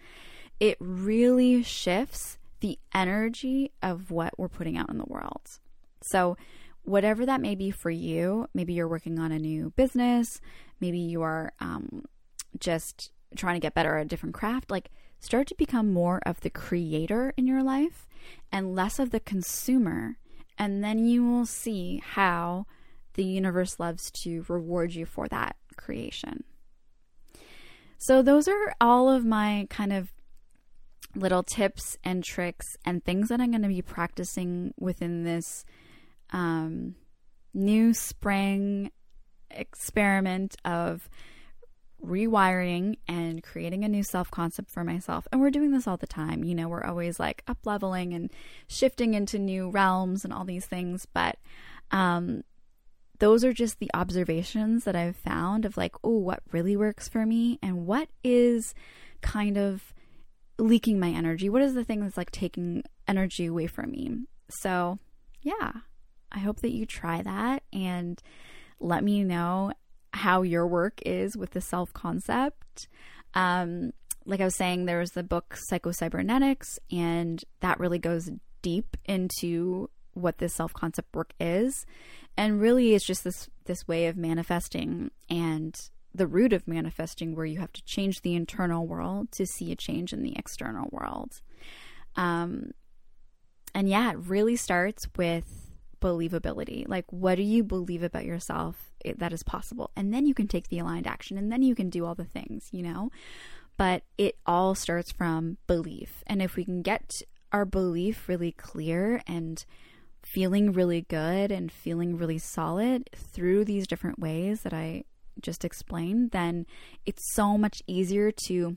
it 0.61 0.77
really 0.81 1.63
shifts 1.63 2.39
the 2.61 2.79
energy 2.95 3.73
of 3.83 4.11
what 4.11 4.39
we're 4.39 4.49
putting 4.49 4.79
out 4.79 4.89
in 4.89 4.97
the 4.97 5.05
world. 5.05 5.59
So, 6.01 6.37
whatever 6.85 7.27
that 7.27 7.41
may 7.41 7.57
be 7.57 7.71
for 7.71 7.91
you, 7.91 8.49
maybe 8.55 8.73
you're 8.73 8.89
working 8.89 9.19
on 9.19 9.33
a 9.33 9.39
new 9.39 9.71
business, 9.71 10.41
maybe 10.81 10.99
you 10.99 11.21
are 11.23 11.53
um, 11.59 12.05
just 12.59 13.11
trying 13.35 13.55
to 13.55 13.61
get 13.61 13.75
better 13.75 13.99
at 13.99 14.07
a 14.07 14.09
different 14.09 14.35
craft, 14.35 14.71
like 14.71 14.91
start 15.19 15.49
to 15.49 15.55
become 15.57 15.93
more 15.93 16.21
of 16.25 16.41
the 16.41 16.51
creator 16.51 17.35
in 17.37 17.47
your 17.47 17.63
life 17.63 18.07
and 18.53 18.75
less 18.75 18.99
of 18.99 19.11
the 19.11 19.21
consumer. 19.21 20.17
And 20.59 20.83
then 20.83 21.05
you 21.07 21.27
will 21.27 21.45
see 21.45 22.03
how 22.05 22.67
the 23.17 23.25
universe 23.25 23.79
loves 23.79 24.11
to 24.23 24.45
reward 24.49 24.95
you 24.95 25.05
for 25.05 25.29
that 25.29 25.57
creation. 25.77 26.45
So, 27.99 28.23
those 28.23 28.47
are 28.47 28.75
all 28.81 29.09
of 29.09 29.25
my 29.25 29.67
kind 29.71 29.93
of 29.93 30.13
little 31.15 31.43
tips 31.43 31.97
and 32.05 32.23
tricks 32.23 32.77
and 32.85 33.05
things 33.05 33.29
that 33.29 33.41
I'm 33.41 33.51
going 33.51 33.63
to 33.63 33.69
be 33.69 33.83
practicing 33.83 34.75
within 34.79 35.25
this 35.25 35.65
um, 36.31 36.95
new 37.55 37.95
spring 37.95 38.91
experiment 39.51 40.57
of 40.65 41.09
rewiring 42.05 42.97
and 43.09 43.43
creating 43.43 43.85
a 43.85 43.89
new 43.89 44.03
self 44.03 44.31
concept 44.31 44.71
for 44.71 44.85
myself. 44.85 45.27
And 45.33 45.41
we're 45.41 45.51
doing 45.51 45.73
this 45.73 45.87
all 45.87 45.97
the 45.97 46.07
time. 46.07 46.45
You 46.45 46.55
know, 46.55 46.69
we're 46.69 46.85
always 46.85 47.19
like 47.19 47.43
up 47.47 47.59
leveling 47.65 48.13
and 48.13 48.31
shifting 48.69 49.15
into 49.15 49.39
new 49.39 49.71
realms 49.71 50.25
and 50.25 50.33
all 50.33 50.45
these 50.45 50.67
things. 50.67 51.07
But 51.13 51.39
um, 51.91 52.43
those 53.19 53.45
are 53.45 53.53
just 53.53 53.79
the 53.79 53.91
observations 53.95 54.85
that 54.85 54.97
I've 54.97 55.17
found 55.17 55.65
of 55.65 55.77
like, 55.77 55.95
oh, 56.05 56.19
what 56.19 56.43
really 56.53 56.77
works 56.77 57.09
for 57.09 57.25
me 57.25 57.59
and 57.63 57.87
what 57.87 58.09
is 58.23 58.75
kind 59.21 59.57
of 59.57 59.95
leaking 60.59 60.99
my 60.99 61.11
energy. 61.11 61.49
What 61.49 61.63
is 61.63 61.75
the 61.75 61.85
thing 61.85 62.01
that's 62.01 62.17
like 62.17 62.31
taking 62.31 62.83
energy 63.07 63.47
away 63.47 63.67
from 63.67 63.91
me? 63.91 64.27
So, 64.49 64.99
yeah, 65.43 65.73
I 66.33 66.39
hope 66.39 66.61
that 66.61 66.73
you 66.73 66.87
try 66.87 67.23
that 67.23 67.63
and 67.73 68.23
let 68.81 69.03
me 69.03 69.25
know 69.25 69.73
how 70.13 70.43
your 70.43 70.67
work 70.67 71.01
is 71.05 71.37
with 71.37 71.51
the 71.51 71.61
self 71.61 71.93
concept. 71.93 72.89
Um, 73.35 73.93
like 74.25 74.41
I 74.41 74.45
was 74.45 74.57
saying, 74.57 74.87
there's 74.87 75.11
the 75.11 75.23
book 75.23 75.57
Psycho-Cybernetics, 75.69 76.79
and 76.91 77.43
that 77.61 77.79
really 77.79 77.99
goes 77.99 78.31
deep 78.63 78.97
into 79.05 79.89
what 80.17 80.39
this 80.39 80.55
self 80.55 80.73
concept 80.73 81.15
work 81.15 81.33
is. 81.39 81.87
And 82.37 82.61
really 82.61 82.95
it's 82.95 83.05
just 83.05 83.25
this 83.25 83.49
this 83.65 83.87
way 83.87 84.07
of 84.07 84.17
manifesting 84.17 85.11
and 85.29 85.79
the 86.15 86.27
root 86.27 86.53
of 86.53 86.67
manifesting 86.67 87.35
where 87.35 87.45
you 87.45 87.59
have 87.59 87.73
to 87.73 87.85
change 87.85 88.23
the 88.23 88.35
internal 88.35 88.87
world 88.87 89.31
to 89.33 89.47
see 89.47 89.71
a 89.71 89.77
change 89.77 90.13
in 90.13 90.23
the 90.23 90.37
external 90.37 90.89
world. 90.91 91.41
Um 92.17 92.73
and 93.75 93.89
yeah 93.89 94.13
it 94.13 94.19
really 94.19 94.57
starts 94.57 95.07
with 95.17 95.73
believability. 96.01 96.89
Like 96.89 97.05
what 97.11 97.37
do 97.37 97.43
you 97.43 97.63
believe 97.63 98.03
about 98.03 98.25
yourself 98.25 98.93
that 99.05 99.33
is 99.33 99.43
possible? 99.43 99.91
And 99.97 100.13
then 100.13 100.27
you 100.27 100.35
can 100.35 100.49
take 100.49 100.69
the 100.69 100.79
aligned 100.79 101.07
action 101.07 101.39
and 101.39 101.53
then 101.53 101.63
you 101.63 101.75
can 101.75 101.91
do 101.91 102.05
all 102.05 102.15
the 102.15 102.25
things 102.25 102.69
you 102.73 102.83
know? 102.83 103.11
But 103.79 104.05
it 104.17 104.39
all 104.47 104.75
starts 104.75 105.13
from 105.13 105.59
belief. 105.67 106.25
And 106.27 106.41
if 106.41 106.57
we 106.57 106.65
can 106.65 106.81
get 106.81 107.21
our 107.53 107.65
belief 107.65 108.29
really 108.29 108.53
clear 108.53 109.23
and 109.27 109.65
feeling 110.27 110.73
really 110.73 111.03
good 111.03 111.53
and 111.53 111.71
feeling 111.71 112.17
really 112.17 112.39
solid 112.39 113.09
through 113.15 113.65
these 113.65 113.87
different 113.87 114.19
ways 114.19 114.63
that 114.63 114.73
I 114.73 115.05
just 115.41 115.65
explained, 115.65 116.33
then 116.33 116.67
it's 117.05 117.33
so 117.35 117.57
much 117.57 117.81
easier 117.87 118.33
to 118.49 118.77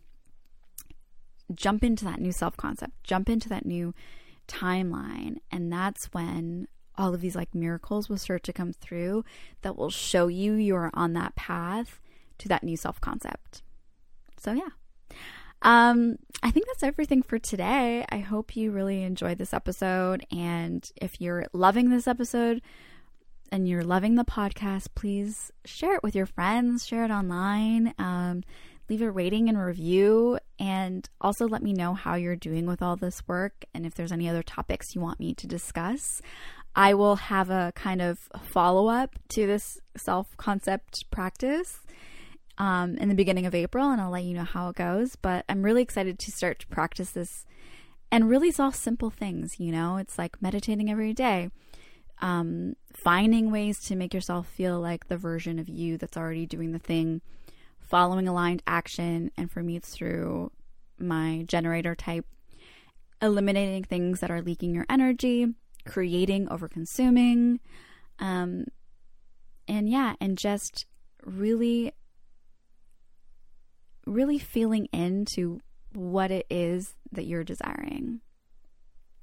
jump 1.53 1.83
into 1.83 2.05
that 2.05 2.21
new 2.21 2.31
self 2.31 2.55
concept, 2.55 2.93
jump 3.03 3.29
into 3.29 3.49
that 3.49 3.65
new 3.65 3.95
timeline. 4.47 5.37
And 5.51 5.73
that's 5.73 6.05
when 6.11 6.67
all 6.95 7.15
of 7.15 7.21
these 7.21 7.35
like 7.35 7.55
miracles 7.55 8.09
will 8.09 8.17
start 8.17 8.43
to 8.43 8.53
come 8.53 8.71
through 8.71 9.23
that 9.63 9.75
will 9.75 9.89
show 9.89 10.27
you 10.27 10.53
you're 10.53 10.91
on 10.93 11.13
that 11.13 11.35
path 11.35 11.99
to 12.37 12.47
that 12.47 12.63
new 12.63 12.77
self 12.77 13.01
concept. 13.01 13.63
So, 14.37 14.53
yeah. 14.53 14.69
Um, 15.61 16.17
I 16.41 16.51
think 16.51 16.67
that's 16.67 16.83
everything 16.83 17.21
for 17.21 17.37
today. 17.37 18.05
I 18.09 18.19
hope 18.19 18.55
you 18.55 18.71
really 18.71 19.03
enjoyed 19.03 19.37
this 19.37 19.53
episode. 19.53 20.25
And 20.31 20.89
if 20.95 21.19
you're 21.19 21.45
loving 21.53 21.89
this 21.89 22.07
episode 22.07 22.61
and 23.51 23.67
you're 23.67 23.83
loving 23.83 24.15
the 24.15 24.23
podcast, 24.23 24.87
please 24.95 25.51
share 25.65 25.95
it 25.95 26.03
with 26.03 26.15
your 26.15 26.25
friends, 26.25 26.85
share 26.85 27.03
it 27.03 27.11
online, 27.11 27.93
um, 27.97 28.43
leave 28.89 29.01
a 29.01 29.11
rating 29.11 29.49
and 29.49 29.57
review, 29.57 30.39
and 30.59 31.07
also 31.21 31.47
let 31.47 31.61
me 31.61 31.73
know 31.73 31.93
how 31.93 32.15
you're 32.15 32.35
doing 32.35 32.65
with 32.65 32.81
all 32.81 32.95
this 32.95 33.21
work 33.27 33.65
and 33.73 33.85
if 33.85 33.93
there's 33.93 34.11
any 34.11 34.29
other 34.29 34.43
topics 34.43 34.95
you 34.95 35.01
want 35.01 35.19
me 35.19 35.33
to 35.35 35.45
discuss. 35.47 36.21
I 36.75 36.93
will 36.93 37.17
have 37.17 37.49
a 37.49 37.73
kind 37.75 38.01
of 38.01 38.19
follow 38.51 38.87
up 38.87 39.15
to 39.29 39.45
this 39.45 39.79
self 39.97 40.37
concept 40.37 41.09
practice 41.11 41.79
um, 42.59 42.97
in 42.97 43.07
the 43.09 43.15
beginning 43.15 43.45
of 43.45 43.55
April, 43.55 43.89
and 43.89 44.01
I'll 44.01 44.11
let 44.11 44.25
you 44.25 44.35
know 44.35 44.43
how 44.43 44.69
it 44.69 44.75
goes. 44.75 45.15
But 45.15 45.45
I'm 45.49 45.63
really 45.63 45.81
excited 45.81 46.19
to 46.19 46.31
start 46.31 46.59
to 46.59 46.67
practice 46.67 47.11
this. 47.11 47.45
And 48.11 48.29
really, 48.29 48.49
it's 48.49 48.59
all 48.59 48.71
simple 48.71 49.09
things, 49.09 49.59
you 49.59 49.71
know? 49.71 49.97
It's 49.97 50.17
like 50.17 50.41
meditating 50.41 50.91
every 50.91 51.13
day, 51.13 51.49
um, 52.21 52.75
finding 52.93 53.51
ways 53.51 53.79
to 53.81 53.95
make 53.95 54.13
yourself 54.13 54.47
feel 54.47 54.79
like 54.79 55.07
the 55.07 55.17
version 55.17 55.57
of 55.57 55.69
you 55.69 55.97
that's 55.97 56.17
already 56.17 56.45
doing 56.45 56.71
the 56.71 56.79
thing, 56.79 57.21
following 57.79 58.27
aligned 58.27 58.63
action. 58.67 59.31
And 59.37 59.49
for 59.49 59.63
me, 59.63 59.75
it's 59.75 59.95
through 59.95 60.51
my 60.97 61.45
generator 61.47 61.95
type, 61.95 62.25
eliminating 63.21 63.83
things 63.83 64.19
that 64.19 64.31
are 64.31 64.41
leaking 64.41 64.73
your 64.73 64.85
energy, 64.89 65.53
creating 65.85 66.49
over 66.49 66.67
consuming. 66.67 67.59
Um, 68.17 68.65
and 69.67 69.87
yeah, 69.87 70.15
and 70.19 70.37
just 70.37 70.87
really 71.23 71.93
really 74.09 74.39
feeling 74.39 74.85
into 74.91 75.59
what 75.93 76.31
it 76.31 76.45
is 76.49 76.95
that 77.11 77.25
you're 77.25 77.43
desiring 77.43 78.21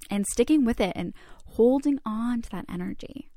and 0.09 0.25
sticking 0.31 0.65
with 0.65 0.79
it 0.79 0.93
and 0.95 1.13
holding 1.45 1.99
on 2.05 2.41
to 2.41 2.49
that 2.49 2.65
energy, 2.69 3.29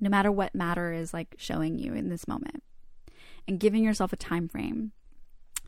no 0.00 0.08
matter 0.08 0.30
what 0.30 0.54
matter 0.54 0.92
is 0.92 1.14
like 1.14 1.34
showing 1.38 1.78
you 1.78 1.94
in 1.94 2.08
this 2.08 2.26
moment, 2.26 2.62
and 3.46 3.60
giving 3.60 3.84
yourself 3.84 4.12
a 4.12 4.16
time 4.16 4.48
frame. 4.48 4.92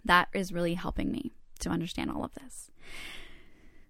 that 0.04 0.28
is 0.32 0.52
really 0.52 0.74
helping 0.74 1.10
me 1.10 1.32
to 1.58 1.68
understand 1.68 2.10
all 2.10 2.24
of 2.24 2.32
this. 2.34 2.70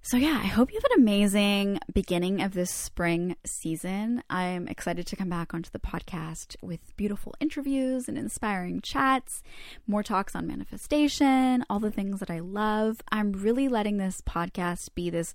So, 0.09 0.17
yeah, 0.17 0.39
I 0.41 0.47
hope 0.47 0.71
you 0.71 0.79
have 0.79 0.93
an 0.93 1.03
amazing 1.03 1.81
beginning 1.93 2.41
of 2.41 2.55
this 2.55 2.71
spring 2.71 3.35
season. 3.45 4.23
I'm 4.31 4.69
excited 4.69 5.05
to 5.09 5.17
come 5.17 5.29
back 5.29 5.53
onto 5.53 5.69
the 5.71 5.81
podcast 5.81 6.55
with 6.63 6.97
beautiful 6.97 7.35
interviews 7.41 8.07
and 8.07 8.17
inspiring 8.17 8.83
chats, 8.83 9.43
more 9.85 10.05
talks 10.05 10.37
on 10.37 10.47
manifestation, 10.47 11.65
all 11.69 11.81
the 11.81 11.91
things 11.91 12.21
that 12.21 12.31
I 12.31 12.39
love. 12.39 13.01
I'm 13.11 13.33
really 13.33 13.67
letting 13.67 13.97
this 13.97 14.21
podcast 14.21 14.95
be 14.95 15.11
this 15.11 15.35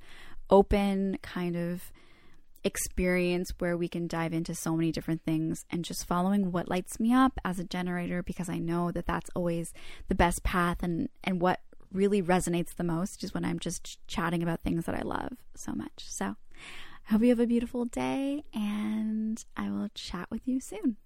open 0.50 1.18
kind 1.22 1.58
of 1.58 1.92
experience 2.64 3.52
where 3.60 3.76
we 3.76 3.90
can 3.90 4.08
dive 4.08 4.32
into 4.32 4.56
so 4.56 4.78
many 4.78 4.94
different 4.94 5.26
things 5.26 5.66
and 5.70 5.84
just 5.84 6.08
following 6.08 6.54
what 6.54 6.70
lights 6.70 6.98
me 6.98 7.14
up 7.14 7.38
as 7.44 7.60
a 7.60 7.66
generator 7.66 8.24
because 8.24 8.48
I 8.48 8.60
know 8.60 8.90
that 8.92 9.06
that's 9.06 9.32
always 9.36 9.74
the 10.08 10.16
best 10.16 10.44
path 10.44 10.78
and 10.82 11.10
and 11.26 11.42
what 11.42 11.60
really 11.92 12.22
resonates 12.22 12.76
the 12.76 12.84
most 12.84 13.24
is 13.24 13.34
when 13.34 13.46
I'm 13.46 13.60
just 13.60 14.06
chatting 14.08 14.42
about 14.42 14.62
things 14.62 14.86
that 14.86 14.96
I 14.96 15.02
love 15.02 15.34
so 15.56 15.74
much. 15.74 16.06
So, 16.08 16.36
I 17.08 17.14
hope 17.14 17.22
you 17.22 17.30
have 17.30 17.40
a 17.40 17.48
beautiful 17.48 17.86
day 17.86 18.44
and 18.54 19.44
I 19.58 19.70
will 19.70 19.90
chat 19.94 20.28
with 20.30 20.48
you 20.48 20.60
soon. 20.60 20.98